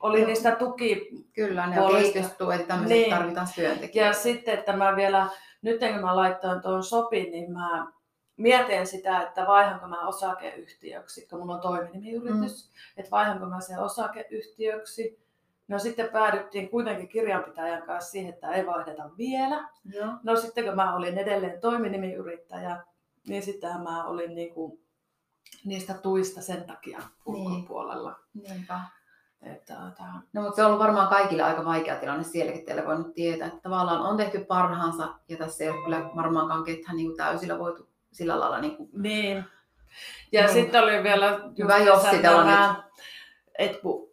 [0.00, 0.26] oli Joo.
[0.26, 3.10] niistä tuki Kyllä, ne kehitystuet, tämmöiset niin.
[3.10, 4.08] tarvitaan työntekijöitä.
[4.08, 5.28] Ja sitten, että mä vielä,
[5.62, 7.92] nyt kun mä laittoin tuon sopin, niin mä
[8.36, 12.74] mietin sitä, että vaihanko mä osakeyhtiöksi, kun mulla on toiminimiyritys, mm.
[12.96, 15.20] että vaihanko mä sen osakeyhtiöksi.
[15.68, 19.68] No sitten päädyttiin kuitenkin kirjanpitäjän kanssa siihen, että ei vaihdeta vielä.
[19.84, 20.12] Joo.
[20.22, 22.76] No sitten kun mä olin edelleen toiminimiyrittäjä,
[23.28, 24.80] niin sitten mä olin niinku
[25.64, 27.08] niistä tuista sen takia niin.
[27.26, 28.18] ulkopuolella.
[28.34, 28.50] Niin.
[28.50, 28.80] Niinpä.
[29.42, 30.20] Että, tämä...
[30.32, 33.60] No, mutta se on ollut varmaan kaikille aika vaikea tilanne sielläkin teille voinut tietää, että
[33.62, 38.40] tavallaan on tehty parhaansa ja tässä ei ole kyllä varmaankaan ketään niin täysillä voitu sillä
[38.40, 38.60] lailla.
[38.60, 38.90] Niin, kuin...
[38.92, 39.44] niin.
[40.32, 40.52] Ja niin.
[40.52, 42.84] sitten oli vielä hyvä jossitella nyt.
[43.58, 44.10] Että kun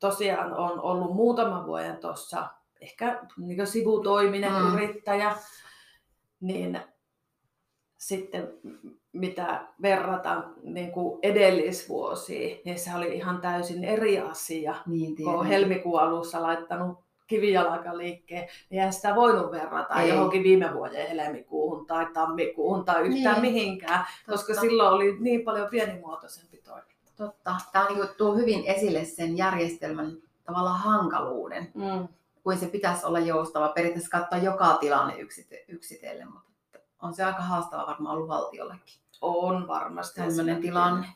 [0.00, 2.48] tosiaan on ollut muutaman vuoden tuossa
[2.80, 4.74] ehkä niin sivutoiminen mm.
[4.74, 5.36] yrittäjä,
[6.40, 6.80] niin
[7.98, 8.52] sitten
[9.12, 14.74] mitä verrataan niin kuin edellisvuosiin, niin se oli ihan täysin eri asia.
[14.86, 20.08] Niin, kun helmikuun alussa laittanut kivijalkaliikkeen, niin ei sitä voinut verrata ei.
[20.08, 23.54] johonkin viime vuoden helmikuuhun tai tammikuuhun tai yhtään niin.
[23.54, 24.32] mihinkään, Totta.
[24.32, 27.12] koska silloin oli niin paljon pienimuotoisempi toiminta.
[27.16, 27.56] Totta.
[27.72, 30.12] Tämä on, niin kuin, tuo hyvin esille sen järjestelmän
[30.44, 32.08] tavallaan hankaluuden, mm.
[32.42, 33.68] kuin se pitäisi olla joustava.
[33.68, 35.14] Periaatteessa katsoa joka tilanne
[35.68, 39.01] yksitellen, mutta on se aika haastava varmaan ollut valtiollekin.
[39.22, 40.20] On varmasti.
[40.20, 41.06] Tällainen tilanne.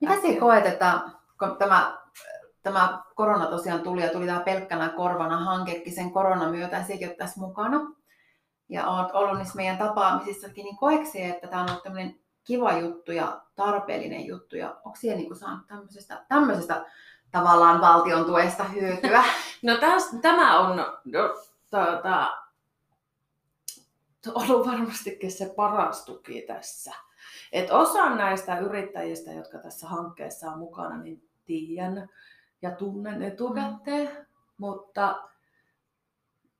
[0.00, 1.00] Mitä sinä koet, että
[1.38, 1.98] kun tämä,
[2.62, 7.16] tämä korona tosiaan tuli ja tuli tämä pelkkänä korvana hankekin sen koronan myötä ja sekin
[7.18, 7.80] tässä mukana.
[8.68, 13.12] Ja olet ollut niissä meidän tapaamisissakin, niin koeksi, että tämä on ollut tämmöinen kiva juttu
[13.12, 14.56] ja tarpeellinen juttu.
[14.56, 16.86] Ja onko siellä niin saanut tämmöisestä, tämmöisestä
[17.30, 19.24] tavallaan valtion tuesta hyötyä?
[19.62, 22.28] No täs, tämä on no, tuota,
[24.34, 26.92] ollut varmastikin se paras tuki tässä.
[27.52, 32.08] Et osa näistä yrittäjistä, jotka tässä hankkeessa on mukana, niin tiedän
[32.62, 34.26] ja tunnen etukäteen, mm.
[34.58, 35.22] mutta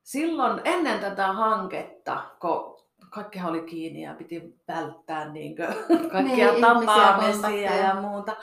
[0.03, 5.55] silloin ennen tätä hanketta, kun kaikkihan oli kiinni ja piti välttää niin
[6.11, 8.35] kaikkia niin, tapaamisia ja muuta,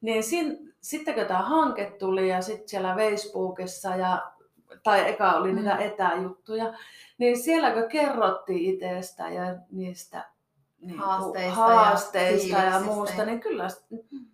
[0.00, 4.32] niin sin, sitten kun tämä hanke tuli ja sitten siellä Facebookissa ja
[4.82, 5.56] tai eka oli mm.
[5.56, 6.74] niitä etäjuttuja,
[7.18, 10.32] niin sielläkö kerrottiin itsestä ja niistä
[10.82, 13.68] niin haasteista, haasteista ja, ja muusta, niin kyllä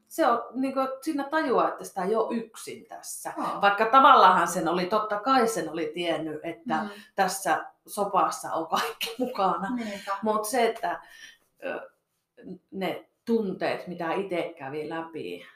[0.09, 3.33] se on, niin kuin, siinä tajua, että sitä ei ole yksin tässä.
[3.39, 3.61] Oh.
[3.61, 6.89] Vaikka tavallaan sen oli, totta kai sen oli tiennyt, että mm.
[7.15, 9.69] tässä sopassa on kaikki mukana.
[10.23, 11.01] Mutta se, että
[12.71, 15.47] ne tunteet, mitä itse kävi läpi,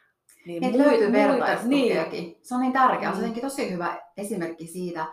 [0.47, 2.23] niin, niin löytyy vertaistukeakin.
[2.23, 2.39] Niin.
[2.43, 3.17] Se on niin tärkeää.
[3.17, 5.07] Se on tosi hyvä esimerkki siitä,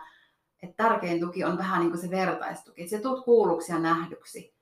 [0.62, 2.82] että tärkein tuki on vähän niin kuin se vertaistuki.
[2.82, 4.54] Että sä tulet kuulluksi ja nähdyksi.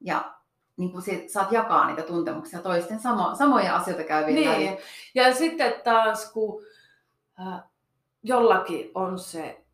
[0.00, 0.37] Ja
[0.78, 4.78] niin kuin saat jakaa niitä tuntemuksia toisten samo, samoja asioita käyviin niin.
[5.14, 6.62] Ja sitten taas kun
[7.40, 7.62] äh,
[8.22, 9.64] jollakin on se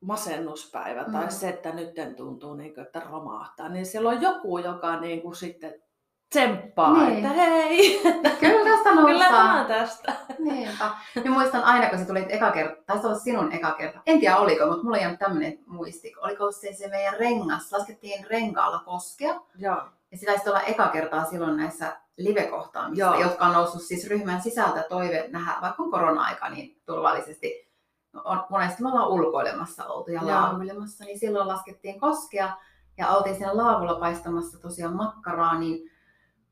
[0.00, 1.30] masennuspäivä tai mm.
[1.30, 5.36] se, että nyt tuntuu, niin kuin, että romahtaa, niin siellä on joku, joka niin kuin
[5.36, 5.74] sitten
[6.30, 7.16] tsemppaa, niin.
[7.16, 8.00] että hei,
[8.40, 9.06] kyllä tästä noustaan.
[9.06, 10.12] Kyllä tämä tästä.
[10.38, 10.90] Niinpä.
[11.24, 14.36] Mä muistan aina, kun sä tulit eka kerta, taisi olla sinun eka kerta, en tiedä
[14.36, 16.12] oliko, mutta mulla ei ole tämmöinen muisti.
[16.22, 19.40] Oliko se se meidän rengas, laskettiin renkaalla koskea.
[19.58, 19.82] Joo.
[20.12, 24.84] Ja se taisi olla eka kertaa silloin näissä live-kohtaamissa, jotka on noussut siis ryhmän sisältä
[24.88, 27.70] toive nähdä, vaikka on korona-aika, niin turvallisesti.
[28.12, 32.56] No, on, monesti me ollaan ulkoilemassa oltu ja laavuilemassa, niin silloin laskettiin koskea
[32.98, 35.90] ja oltiin siinä laavulla paistamassa tosiaan makkaraa, niin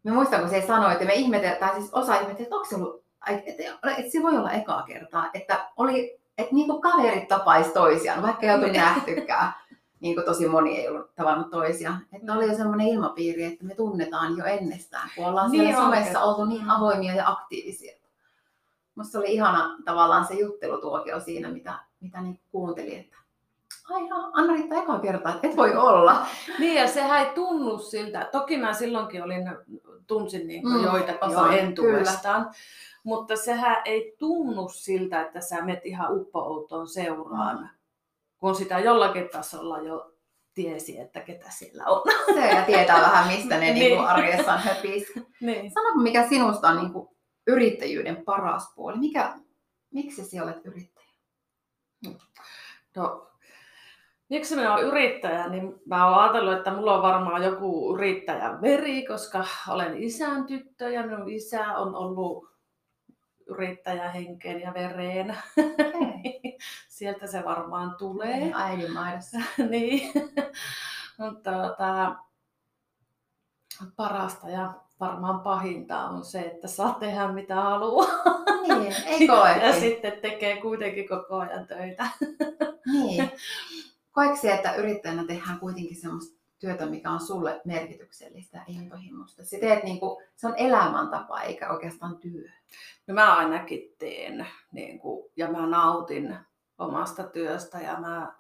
[0.05, 2.77] Mä muistan, kun se sanoi, että me ihmeteltiin, tai siis osa ihmeteltiin, että onko se
[2.77, 3.63] ollut, että,
[3.99, 8.47] että se voi olla ekaa kertaa, että oli, että niin kuin kaverit tapaisi toisiaan, vaikka
[8.47, 8.81] ei oltu niin.
[8.81, 9.53] nähtykään.
[10.01, 12.07] Niin kuin tosi moni ei ollut tavannut toisiaan.
[12.13, 16.21] Että oli jo semmoinen ilmapiiri, että me tunnetaan jo ennestään, kun ollaan niin siellä somessa
[16.21, 17.99] oltu niin avoimia ja aktiivisia.
[18.95, 23.19] Musta oli ihana tavallaan se juttelutuokio siinä, mitä, mitä niin kuunteli, että
[23.91, 26.27] ai Anna-Riitta eka kertaa, että et voi olla.
[26.59, 28.29] niin ja sehän ei tunnu siltä.
[28.33, 29.45] Toki mä silloinkin olin,
[30.07, 32.51] tunsin niin kuin mm, joitakin jo entuudestaan.
[33.05, 37.69] Mutta sehän ei tunnu siltä, että sä menet ihan uppoutoon seuraan, mm.
[38.39, 40.13] Kun sitä jollakin tasolla jo
[40.55, 42.03] tiesi, että ketä siellä on.
[42.35, 43.75] Se ja tietää vähän, mistä ne niin.
[43.75, 45.13] Niin arjessaan höpis.
[45.41, 45.71] niin.
[45.71, 47.09] Sano, mikä sinusta on niin kuin
[47.47, 48.99] yrittäjyyden paras puoli?
[48.99, 49.35] Mikä,
[49.91, 51.09] miksi sinä olet yrittäjä?
[52.97, 53.29] No,
[54.29, 59.07] Miksi minä olen yrittäjä, niin mä olen ajatellut, että mulla on varmaan joku yrittäjän veri,
[59.07, 62.49] koska olen isän tyttö ja minun isä on ollut
[63.49, 65.37] yrittäjä henkeen ja vereen.
[65.59, 66.59] Okay.
[66.89, 68.37] Sieltä se varmaan tulee.
[68.37, 69.39] Niin, äidin maidossa.
[69.71, 70.13] niin.
[71.19, 72.17] Mutta tota,
[73.97, 78.09] parasta ja varmaan pahinta on se, että saa tehdä mitä haluaa.
[78.63, 79.51] Niin, ei koe.
[79.51, 82.07] ja sitten tekee kuitenkin koko ajan töitä.
[82.93, 83.31] niin.
[84.13, 89.45] Koetko se, että yrittäjänä tehdään kuitenkin sellaista työtä, mikä on sulle merkityksellistä ja intohimoista?
[89.45, 92.49] Se, teet niin kuin, se on elämäntapa eikä oikeastaan työ.
[93.07, 96.39] No mä ainakin teen niin kuin, ja mä nautin
[96.79, 98.39] omasta työstä ja mä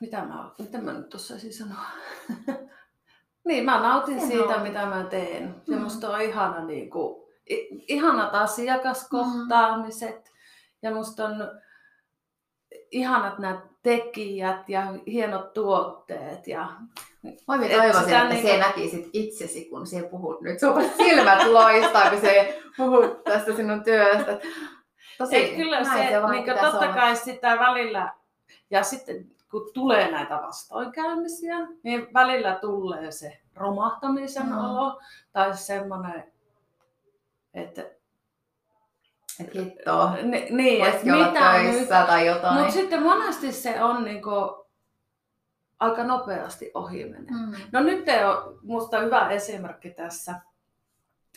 [0.00, 1.84] mitä mä, mitä mä nyt tuossa sanoa?
[3.48, 4.62] niin, mä nautin Sen siitä, on.
[4.62, 5.62] mitä mä teen.
[5.66, 5.82] Ja mm.
[5.82, 7.24] musta on ihana, niin kuin,
[7.88, 10.24] ihanat asiakaskohtaamiset.
[10.24, 10.34] Mm.
[10.82, 11.34] Ja musta on
[12.94, 16.46] ihanat nämä tekijät ja hienot tuotteet.
[16.46, 16.68] Ja,
[17.22, 18.46] Mä toivoisin, että niin...
[18.46, 20.60] se näkisit itsesi, kun sinä puhut nyt.
[20.60, 24.38] Sun silmät loistaa, kun se puhut tästä sinun työstä.
[25.18, 26.92] Tosi, Ei, kyllä se, se niin totta olla.
[26.92, 28.12] kai sitä välillä,
[28.70, 34.58] ja sitten kun tulee näitä vastoinkäymisiä, niin välillä tulee se romahtamisen mm.
[34.58, 35.00] olo
[35.32, 36.32] tai semmoinen,
[37.54, 37.82] että
[39.40, 42.06] että hittoa, Ni, niin, että mitä töissä nyt?
[42.06, 42.58] tai jotain.
[42.58, 44.66] Mutta sitten monesti se on niinku
[45.80, 47.30] aika nopeasti ohi menee.
[47.30, 47.52] Mm.
[47.72, 50.34] No nyt on musta hyvä esimerkki tässä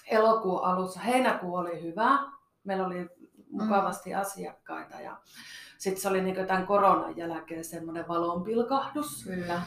[0.07, 0.99] elokuun alussa.
[0.99, 2.19] Heinäkuu oli hyvä.
[2.63, 3.09] Meillä oli
[3.51, 4.19] mukavasti mm.
[4.19, 5.17] asiakkaita ja
[5.77, 9.23] sitten se oli niinku tämän koronan jälkeen semmoinen valonpilkahdus.
[9.23, 9.61] Kyllä.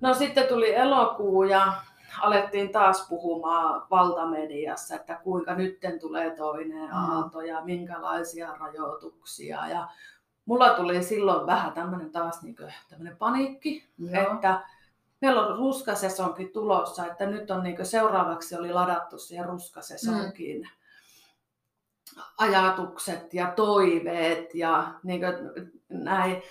[0.00, 1.72] No sitten tuli elokuu ja
[2.20, 6.94] alettiin taas puhumaan valtamediassa, että kuinka nytten tulee toinen mm.
[6.94, 9.68] aalto ja minkälaisia rajoituksia.
[9.68, 9.88] Ja
[10.44, 12.56] mulla tuli silloin vähän tämmöinen taas niin
[12.88, 14.32] tämmöinen paniikki, Joo.
[14.32, 14.60] että
[15.20, 22.22] meillä on ruskasesonkin tulossa, että nyt on niin seuraavaksi oli ladattu siihen ruskasesonkiin mm.
[22.38, 25.22] ajatukset ja toiveet ja niin
[25.88, 26.42] näin.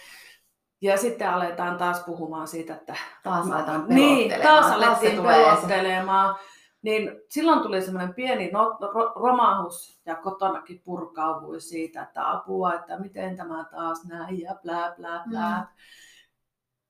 [0.81, 2.95] Ja sitten aletaan taas puhumaan siitä, että...
[3.23, 6.35] Taas aletaan Niin, taas alettiin pelottelemaan.
[6.81, 8.51] Niin silloin tuli semmoinen pieni
[8.93, 14.93] ro, romahus ja kotonakin purkauvui siitä, että apua, että miten tämä taas näin ja blää
[14.97, 15.59] blää blää.
[15.59, 15.67] Mm.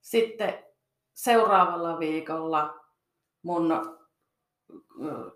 [0.02, 0.54] Sitten
[1.14, 2.80] seuraavalla viikolla
[3.42, 3.98] mun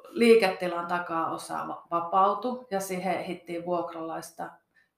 [0.09, 4.49] liiketilan takaosa vapautui ja siihen hittiin vuokralaista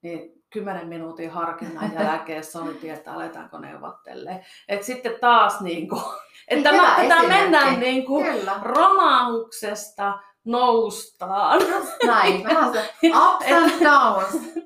[0.06, 4.40] niin kymmenen minuutin harkinnan jälkeen soitin, että aletaanko neuvottelemaan.
[4.68, 6.02] Et sitten taas niin kuin,
[6.48, 8.26] että tämä, tämä mennään niin kuin
[8.62, 11.60] romahuksesta noustaan.
[12.06, 14.56] Näin, vähän se ups and downs.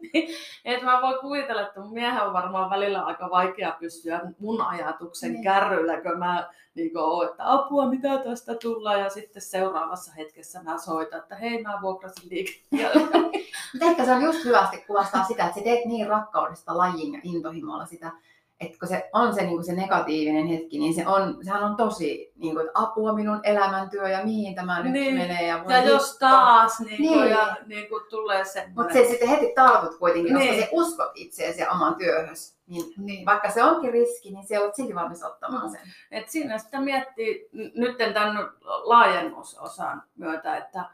[0.65, 5.33] et mä voin kuvitella, että mun miehen on varmaan välillä aika vaikea pysyä mun ajatuksen
[5.33, 5.45] niin.
[5.45, 10.79] kärryllä, kun mä niin kuin, että apua, mitä tästä tullaan, ja sitten seuraavassa hetkessä mä
[10.79, 13.09] soitan, että hei, mä vuokrasin liikkeelle.
[13.73, 17.21] Mutta ehkä se on just hyvästi kuvastaa sitä, että sä teet niin rakkaudesta lajin ja
[17.23, 18.13] intohimolla sitä,
[18.61, 21.77] että kun se on se, niin kuin se negatiivinen hetki, niin se on, sehän on
[21.77, 25.15] tosi niin kuin, että apua minun elämäntyö ja mihin tämä nyt Niin.
[25.15, 25.47] menee.
[25.47, 27.31] Ja, Ja jos taas niin kuin, Niin.
[27.31, 28.93] ja, niin kuin tulee Mutta semmoinen...
[28.97, 30.63] se sitten heti tartut kuitenkin, koska Niin.
[30.63, 32.57] se uskot itseesi ja oman työhös.
[32.67, 33.27] Niin Niin.
[33.27, 35.71] vaikka se onkin riski, niin se olet silti valmis ottamaan Mm.
[35.71, 35.81] sen.
[36.11, 40.85] Et siinä sitä miettii nyt tämän laajennusosan myötä, että,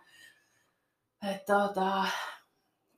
[1.33, 2.05] että tota,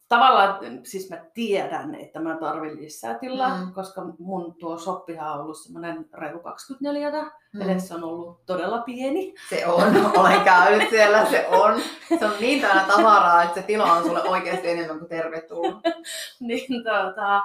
[0.08, 3.72] tavallaan siis mä tiedän, että mä tarvin lisää tilaa, Mm.
[3.72, 7.28] koska mun tuo shoppihan on ollut semmoinen reilu 24, Mm.
[7.52, 7.60] mm.
[7.62, 9.34] eli se on ollut todella pieni.
[9.48, 9.82] Se on,
[10.20, 11.80] olen käynyt siellä, se on.
[12.18, 15.76] Se on niin täynnä tavaraa, että se tila on sulle oikeasti enemmän kuin tervetullut.
[16.40, 17.42] niin tota,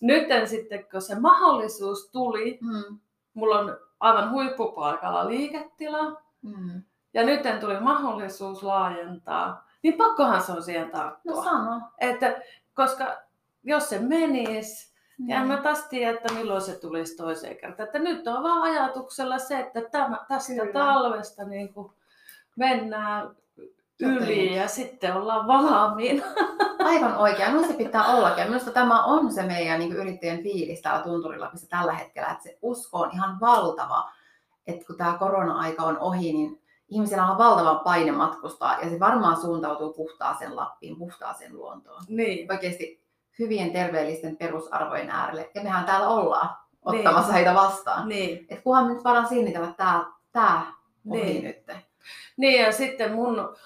[0.00, 2.98] nyt sitten kun se mahdollisuus tuli, Mm.
[3.34, 6.82] mulla on aivan huippupaikalla liiketila, Mm.
[7.14, 11.34] ja nyt tuli mahdollisuus laajentaa, niin pakkohan se on siihen tarttua.
[11.34, 11.80] No sano.
[11.98, 12.42] Että,
[12.74, 13.16] koska
[13.64, 14.94] jos se menisi,
[15.26, 17.86] ja en mä taas tiedä, että milloin se tulisi toiseen kertaan.
[17.86, 20.72] Että nyt on vaan ajatuksella se, että tämä, tästä Kyllä.
[20.72, 21.92] Talvesta niin kuin
[22.56, 23.36] mennään
[24.00, 26.26] yli ja sitten ollaan valmiina.
[26.84, 27.50] Aivan oikein.
[27.50, 28.42] Minusta se pitää ollakin.
[28.42, 32.42] Ja Minusta tämä on se meidän niin yrittäjän fiilis täällä Tunturilla, missä tällä hetkellä, että
[32.42, 34.10] se usko on ihan valtava.
[34.66, 39.36] Että kun tämä korona-aika on ohi, niin ihmisillä on valtava paine matkustaa ja se varmaan
[39.40, 42.02] suuntautuu puhtaaseen Lappiin, puhtaaseen luontoon.
[42.08, 42.52] Niin.
[42.52, 43.04] Oikeasti
[43.38, 45.50] hyvien terveellisten perusarvojen äärelle.
[45.54, 46.48] Ja mehän täällä ollaan
[46.90, 46.98] Niin.
[47.06, 48.08] ottamassa heitä vastaan.
[48.08, 48.38] Niin.
[48.50, 50.62] Että kunhan me nyt vaan sinnitellä tää, tää
[51.10, 51.44] ohi Niin.
[51.44, 51.56] nyt.
[52.36, 53.56] niin ja sitten mun,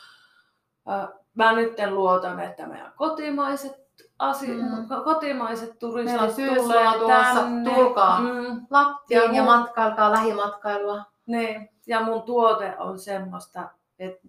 [0.91, 3.81] äh, mä nyt luotan, että meidän kotimaiset
[4.19, 4.63] asi- Mm.
[4.63, 6.21] ko- kotimaiset turistit
[6.57, 7.75] tulee tänne.
[7.75, 8.21] tulkaa.
[8.21, 8.67] Mm.
[8.71, 11.03] Lappiin Ja ja, matkailkaa lähimatkailua.
[11.31, 14.29] Niin, ja mun tuote on semmoista, että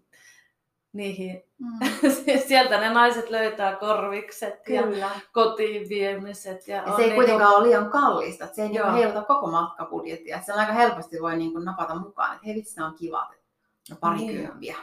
[0.93, 1.79] niihin, Mm.
[2.47, 5.09] sieltä ne naiset löytää korvikset ja Kyllä.
[5.33, 6.67] kotiin viemiset.
[6.67, 8.95] Ja, Ja se ei niinku- kuitenkaan ole liian kallista, että se ei niinku Joo.
[8.95, 10.41] heiluta koko matkabudjettia.
[10.41, 13.29] Se on aika helposti voi niinku napata mukaan, että hei vitsi, on kivat.
[13.89, 14.75] No pari Niin.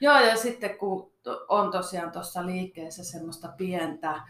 [0.00, 1.12] Joo, ja sitten kun
[1.48, 4.22] on tosiaan tuossa liikkeessä semmoista pientä,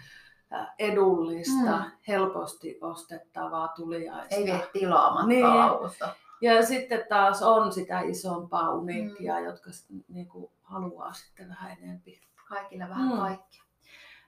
[0.78, 1.90] edullista, Mm.
[2.08, 4.34] helposti ostettavaa tuliaista.
[4.34, 5.44] Ei vie tilaa Niin.
[6.44, 12.20] Ja sitten taas on sitä isompaa uniikkia, jotka sit niinku haluaa sitten vähän enempi.
[12.48, 13.18] Kaikille vähän Mm.
[13.18, 13.62] kaikkea.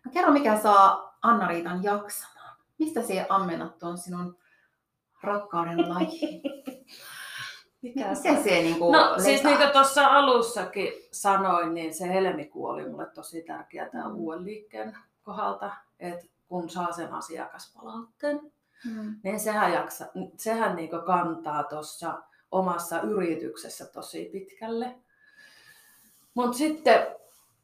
[0.05, 2.57] No kerro, mikä saa Anna-Riitan jaksamaan.
[2.79, 4.39] Mistä siellä ammennat tuon sinun
[5.23, 6.43] rakkauden lajiin?
[7.83, 9.51] Mikä Se se niinku No siis lepää?
[9.51, 14.17] niin kuin tuossa alussakin sanoin, niin se helmikuu oli mulle tosi tärkeä tämän Mm.
[14.17, 18.53] uuden liikkeen kohdalta, että kun saa sen asiakaspalautteen,
[18.85, 19.17] Mm.
[19.23, 24.95] niin sehän, jaksa, sehän niin kantaa tuossa omassa yrityksessä tosi pitkälle.
[26.35, 27.07] Mutta sitten,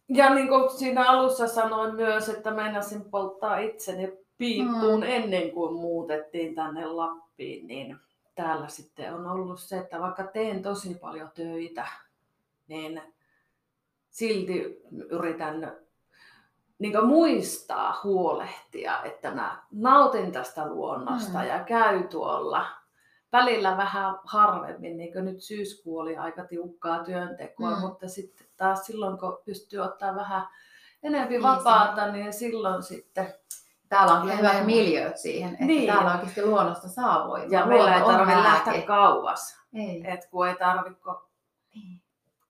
[0.09, 5.07] ja niin kuin siinä alussa sanoin myös, että meinasin polttaa itseni piippuun Mm.
[5.07, 7.96] ennen kuin muutettiin tänne Lappiin, niin
[8.35, 11.87] täällä sitten on ollut se, että vaikka teen tosi paljon töitä,
[12.68, 13.03] niin
[14.11, 15.77] silti yritän
[16.83, 21.45] niin muistaa huolehtia, että mä nautin tästä luonnosta Mm.
[21.47, 22.66] ja käy tuolla
[23.33, 27.81] välillä vähän harvemmin, niin kuin nyt syyskuu oli aika tiukkaa työntekoa, Mm.
[27.81, 30.47] mutta sitten taas silloin, kun pystyy ottaa vähän
[31.03, 33.35] enemmän Niin, vapaata, niin silloin sitten
[33.88, 35.92] Täällä on kyllä hyvät miljööt siihen, että Niin.
[35.92, 37.49] täällä oikeasti luonnosta saa voimaa.
[37.61, 40.03] ja meillä ei tarvitse lähteä kauas, Ei.
[40.11, 41.01] et kun ei tarvitse
[41.75, 42.02] Niin.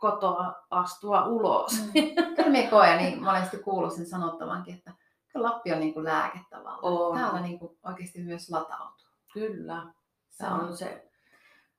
[0.03, 1.73] Kotoa astua ulos.
[1.81, 1.93] Mm.
[2.37, 4.93] Kyllä minä koen, niin monesti kuuluu sen sanottavankin, että
[5.33, 6.79] kyllä Lappi on niin kuin lääke tavallaan.
[6.83, 7.19] On.
[7.19, 9.09] Täällä niin kuin oikeasti myös latautuu.
[9.33, 9.87] Kyllä,
[10.29, 10.77] se on on.
[10.77, 11.09] se.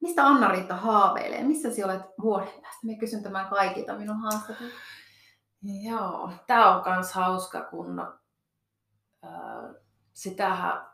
[0.01, 1.43] Mistä Anna-Riitta haaveilee?
[1.43, 2.79] Missä sinä olet vuoden päästä?
[2.83, 4.77] Minä kysyn tämän kaikilta minun haastatteluilta.
[5.89, 7.99] Joo, tämä on myös hauska, kun
[9.23, 9.75] äh,
[10.13, 10.87] sitähän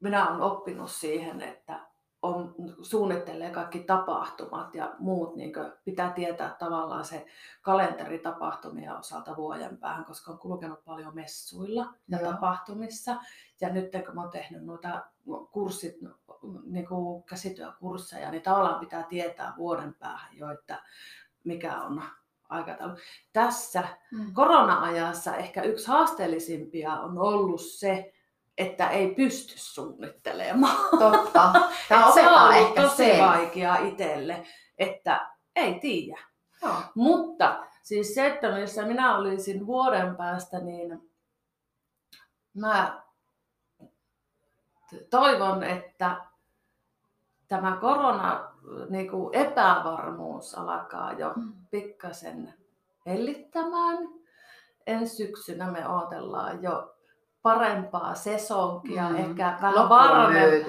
[0.00, 1.87] minä olen oppinut siihen, että
[2.34, 5.52] on, suunnittelee kaikki tapahtumat ja muut, niin
[5.84, 7.26] pitää tietää tavallaan se
[7.62, 12.32] kalenteri tapahtumien osalta vuoden päähän, koska on kulkenut paljon messuilla ja Joo.
[12.32, 13.16] tapahtumissa.
[13.60, 15.06] Ja nyt kun mä oon tehnyt noita
[15.52, 15.96] kurssit,
[16.64, 20.82] niin kuin käsityökursseja, niin tavallaan pitää tietää vuoden päähän jo, että
[21.44, 22.02] mikä on
[22.48, 22.96] aikataulu.
[23.32, 24.32] Tässä Mm.
[24.34, 28.12] korona-ajassa ehkä yksi haasteellisimpia on ollut se,
[28.58, 30.76] että ei pysty suunnittelemaan.
[30.98, 31.52] Totta.
[31.88, 33.26] Tämä Et se on ehkä tosi sen.
[33.26, 34.46] vaikea itselle,
[34.78, 36.20] että ei tiedä.
[36.62, 36.74] Joo.
[36.94, 41.10] Mutta siis se, että missä minä olisin vuoden päästä, niin
[42.54, 43.02] mä
[45.10, 46.16] toivon, että
[47.48, 48.50] tämä korona
[48.90, 51.52] niin kuin epävarmuus alkaa jo Mm.
[51.70, 52.54] pikkasen
[53.06, 53.98] hellittämään.
[54.86, 56.94] Ensi syksynä me odotellaan jo
[57.54, 59.16] parempaa sesonkia, Mm.
[59.16, 60.64] ehkä vähän varmemmin.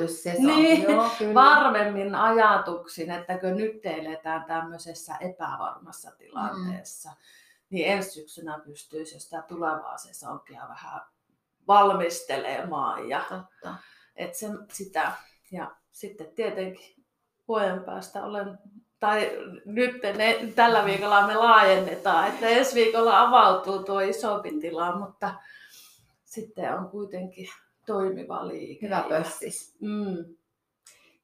[0.55, 1.33] Niin, Joo, kyllä.
[1.33, 7.09] varmemmin ajatuksin, että kun nyt eletään tämmöisessä epävarmassa tilanteessa,
[7.69, 11.01] niin ensi syksynä pystyisi sitä tulevaa sesonkia vähän
[11.67, 13.75] valmistelemaan ja Totta.
[14.15, 15.11] et se, sitä.
[15.51, 17.03] Ja sitten tietenkin
[17.47, 18.59] vuoden päästä olen,
[18.99, 19.31] tai
[19.65, 25.33] nyt ne, tällä viikolla me laajennetaan, että ensi viikolla avautuu tuo isompi tila, mutta
[26.29, 27.47] sitten on kuitenkin
[27.85, 28.85] toimiva liike.
[28.85, 29.75] Hyvä pössis.
[29.81, 30.35] Mm.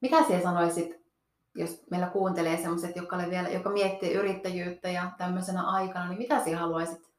[0.00, 1.06] Mitä sinä sanoisit,
[1.54, 6.58] jos meillä kuuntelee sellaiset, jotka, vielä, joka miettii yrittäjyyttä ja tämmöisenä aikana, niin mitä sinä
[6.58, 7.10] haluaisit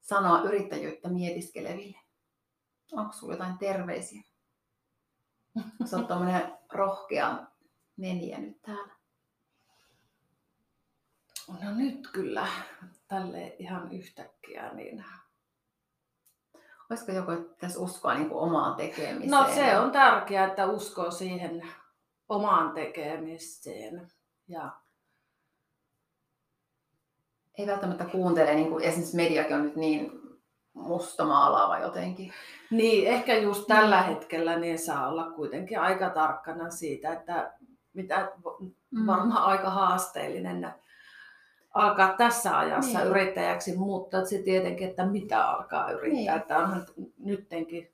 [0.00, 1.98] sanoa yrittäjyyttä mietiskeleville?
[2.92, 4.22] Onko sinulla jotain terveisiä?
[5.84, 7.46] Sä oot tommonen rohkea
[7.96, 9.00] meniä nyt täällä.
[11.48, 12.46] No nyt kyllä
[13.08, 15.04] tälle ihan yhtäkkiä, niin
[16.90, 19.30] Olisiko joku, pitäisi uskoa niin kuin omaan tekemiseen?
[19.30, 21.62] No se on tärkeää, että uskoo siihen
[22.28, 24.10] omaan tekemiseen.
[24.48, 24.70] Ja
[27.58, 30.20] Ei välttämättä kuuntele, niin kuin esimerkiksi mediakin on nyt niin
[30.72, 32.32] mustamaalaava jotenkin.
[32.70, 34.06] niin, ehkä just tällä Mm.
[34.06, 37.52] hetkellä niin saa olla kuitenkin aika tarkkana siitä, että
[37.92, 38.32] mitä
[38.90, 39.06] Mm.
[39.06, 40.74] varmaan aika haasteellinen
[41.74, 43.08] alkaa tässä ajassa Niin.
[43.08, 46.34] yrittäjäksi, mutta se tietenkin, että mitä alkaa yrittää.
[46.34, 46.36] Niin.
[46.42, 46.86] Että onhan
[47.18, 47.92] nyttenkin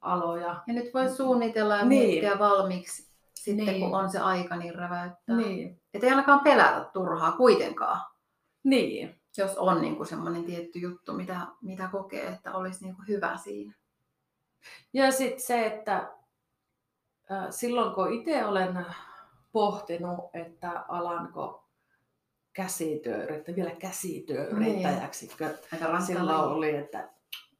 [0.00, 0.62] aloja.
[0.66, 2.08] Ja nyt voi suunnitella ja Niin.
[2.08, 3.80] miettiä valmiiksi sitten, Niin.
[3.80, 5.36] kun on se aika, niin räväyttää.
[5.36, 5.80] Niin.
[5.94, 8.00] Että ei ainakaan pelätä turhaa kuitenkaan,
[8.64, 9.20] niin.
[9.38, 13.36] jos on niin kuin semmoinen tietty juttu, mitä, mitä kokee, että olisi niin kuin hyvä
[13.36, 13.74] siinä.
[14.92, 16.10] Ja sitten se, että
[17.50, 18.86] silloin kun itse olen
[19.52, 21.63] pohtinut, että alanko
[22.54, 25.50] käsityöyrittäjä, vielä käsityöyrittäjäksi, niin.
[25.72, 25.92] Aika
[26.26, 26.54] laji.
[26.54, 27.08] oli, että,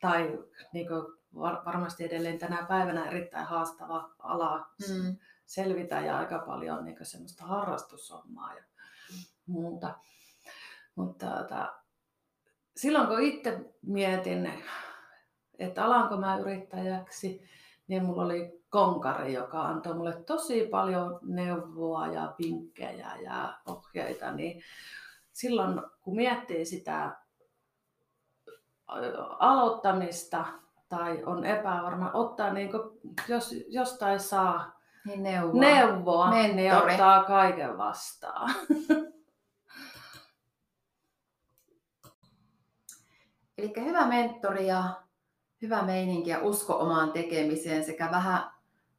[0.00, 0.38] tai
[0.72, 0.86] niin
[1.34, 5.16] var, varmasti edelleen tänä päivänä erittäin haastava ala Mm.
[5.46, 8.62] selvitä ja aika paljon niin semmoista harrastushommaa ja
[9.46, 9.94] muuta.
[10.94, 11.74] Mutta tota,
[12.76, 14.62] silloin kun itse mietin,
[15.58, 17.42] että alanko mä yrittäjäksi,
[17.88, 24.62] niin mulla oli konkari, joka antoi mulle tosi paljon neuvoa ja vinkkejä ja ohjeita, niin
[25.32, 27.16] silloin kun miettii sitä
[29.38, 30.44] aloittamista
[30.88, 32.70] tai on epävarma, ottaa niin
[33.28, 35.60] jos jostain saa Niin neuvoa.
[35.60, 38.50] neuvoa, niin ottaa kaiken vastaan.
[43.58, 44.84] Eli hyvä mentori ja
[45.62, 48.53] hyvä meininki ja usko omaan tekemiseen sekä vähän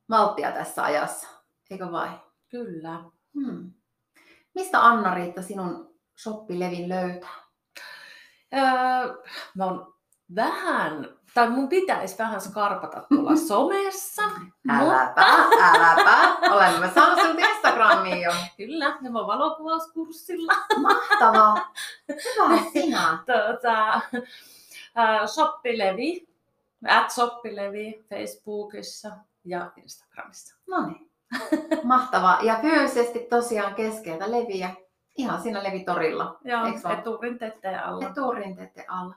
[0.08, 1.28] malttia tässä ajassa.
[1.72, 2.10] Eikö vai?
[2.49, 3.03] Kyllä.
[3.34, 3.72] Hmm.
[4.56, 7.45] Mistä Anna-Riitta sinun shoppilevin löytää?
[8.53, 9.24] Öö,
[9.56, 9.93] mä oon
[10.36, 14.24] vähän, tai mun pitäisi vähän skarpata tuolla somessa.
[14.70, 15.26] Äläpä,
[15.62, 16.38] äläpä.
[16.51, 18.32] Olemme saanut sinut Instagramiin jo.
[18.58, 20.53] Kyllä, ja mä oon valokuvauskurssilla.
[20.82, 21.74] Mahtavaa.
[22.10, 23.18] Hyvä sinä.
[23.26, 24.01] Tuota,
[24.95, 26.28] ää, Shoppilevi,
[26.88, 29.12] at Shoppilevi Facebookissa
[29.45, 30.55] ja Instagramissa.
[30.67, 31.11] No niin.
[31.83, 32.39] Mahtavaa.
[32.41, 34.69] Ja fyysisesti tosiaan keskeltä leviä.
[35.17, 36.39] Ihan siinä levitorilla.
[36.83, 36.99] Vaan?
[36.99, 38.05] eturinteiden alla.
[38.09, 39.15] Eturinteiden alla.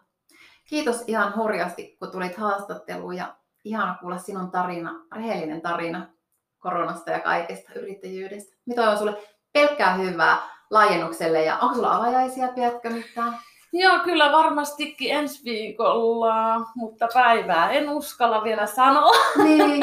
[0.65, 6.07] Kiitos ihan hurjasti, kun tulit haastatteluun ja ihana kuulla sinun tarina, rehellinen tarina
[6.59, 8.57] koronasta ja kaikesta yrittäjyydestä.
[8.67, 9.23] Mitä toivon sulle
[9.53, 10.39] pelkkää hyvää
[10.71, 13.39] laajennukselle ja onko sulla avajaisia, pidätkö mitään?
[13.73, 19.13] Joo, kyllä varmastikin ensi viikolla, mutta päivää en uskalla vielä sanoa.
[19.45, 19.81] Niin,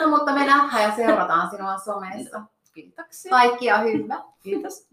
[0.00, 2.42] no mutta me nähdään ja seurataan sinua somessa.
[2.74, 3.30] Kiitoksia.
[3.30, 4.22] Kaikkia hyvää.
[4.42, 4.88] Kiitos.